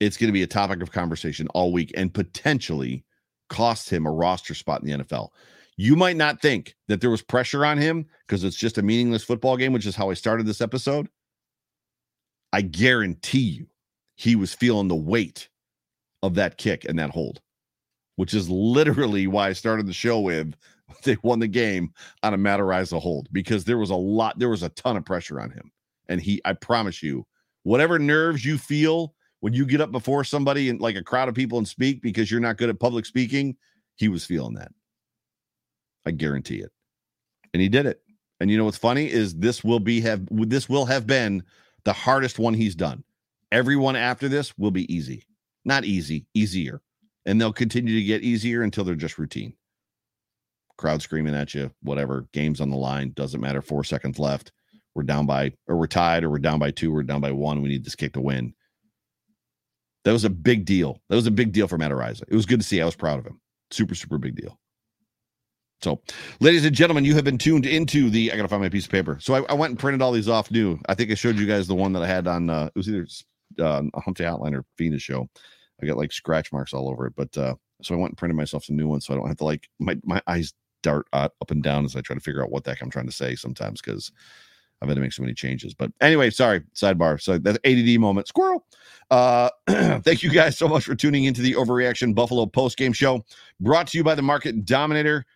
[0.00, 3.04] it's going to be a topic of conversation all week and potentially
[3.48, 5.28] cost him a roster spot in the NFL.
[5.80, 9.24] You might not think that there was pressure on him because it's just a meaningless
[9.24, 11.08] football game, which is how I started this episode.
[12.52, 13.66] I guarantee you
[14.14, 15.48] he was feeling the weight
[16.22, 17.40] of that kick and that hold,
[18.16, 20.54] which is literally why I started the show with
[21.04, 24.50] they won the game on a Matt Araiza hold because there was a lot, there
[24.50, 25.72] was a ton of pressure on him.
[26.10, 27.26] And he, I promise you,
[27.62, 31.34] whatever nerves you feel when you get up before somebody and like a crowd of
[31.34, 33.56] people and speak because you're not good at public speaking,
[33.96, 34.72] he was feeling that.
[36.06, 36.70] I guarantee it.
[37.52, 38.00] And he did it.
[38.40, 41.42] And you know what's funny is this will be have this will have been
[41.84, 43.04] the hardest one he's done.
[43.52, 45.24] Everyone after this will be easy.
[45.64, 46.80] Not easy, easier.
[47.26, 49.54] And they'll continue to get easier until they're just routine.
[50.78, 53.60] Crowd screaming at you, whatever, games on the line, doesn't matter.
[53.60, 54.52] Four seconds left.
[54.94, 57.60] We're down by, or we're tied, or we're down by two, we're down by one.
[57.60, 58.54] We need this kick to win.
[60.04, 61.00] That was a big deal.
[61.08, 62.22] That was a big deal for Matt Araiza.
[62.26, 62.80] It was good to see.
[62.80, 63.40] I was proud of him.
[63.70, 64.58] Super, super big deal.
[65.82, 66.00] So,
[66.40, 68.30] ladies and gentlemen, you have been tuned into the.
[68.32, 69.18] I gotta find my piece of paper.
[69.20, 70.78] So I, I, went and printed all these off new.
[70.88, 72.50] I think I showed you guys the one that I had on.
[72.50, 73.06] Uh, it was either
[73.58, 75.28] uh, a Hump Day Hotline or Phoenix show.
[75.82, 78.36] I got like scratch marks all over it, but uh, so I went and printed
[78.36, 80.52] myself some new ones, so I don't have to like my my eyes
[80.82, 83.06] dart up and down as I try to figure out what the heck I'm trying
[83.06, 84.12] to say sometimes because
[84.80, 85.74] I've had to make so many changes.
[85.74, 87.20] But anyway, sorry, sidebar.
[87.20, 88.28] So that's ADD moment.
[88.28, 88.66] Squirrel.
[89.10, 93.24] Uh, thank you guys so much for tuning into the Overreaction Buffalo post game show,
[93.60, 95.26] brought to you by the Market Dominator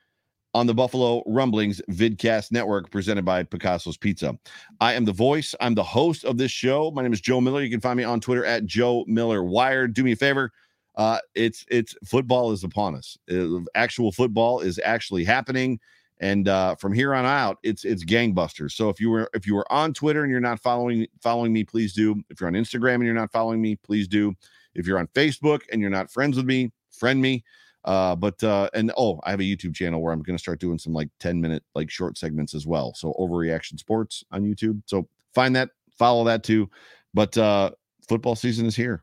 [0.55, 4.39] on the Buffalo Rumblings Vidcast Network, presented by Picasso's Pizza.
[4.81, 5.55] I am the voice.
[5.61, 6.93] I'm the host of this show.
[6.93, 7.63] My name is Joe Miller.
[7.63, 9.95] You can find me on Twitter at Joe Miller Wired.
[9.95, 10.53] Do me a favor.
[10.95, 13.19] Uh, it's it's football is upon us.
[13.31, 15.81] Uh, actual football is actually happening,
[16.21, 18.73] and uh, from here on out, it's it's gangbusters.
[18.73, 21.65] So if you were if you were on Twitter and you're not following following me,
[21.65, 22.23] please do.
[22.31, 24.35] If you're on Instagram and you're not following me, please do.
[24.77, 27.43] If you're on Facebook and you're not friends with me, friend me.
[27.85, 30.79] Uh, but uh, and oh, I have a YouTube channel where I'm gonna start doing
[30.79, 32.95] some like 10 minute like short segments as well.
[32.95, 34.83] So overreaction sports on YouTube.
[34.87, 36.71] So find that, follow that too.
[37.13, 37.73] But uh
[38.09, 39.03] football season is here.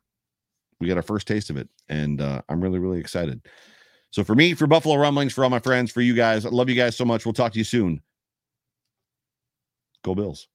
[0.79, 3.41] We got our first taste of it, and uh, I'm really, really excited.
[4.09, 6.69] So for me, for Buffalo Rumblings, for all my friends, for you guys, I love
[6.69, 7.25] you guys so much.
[7.25, 8.01] We'll talk to you soon.
[10.03, 10.47] Go Bills.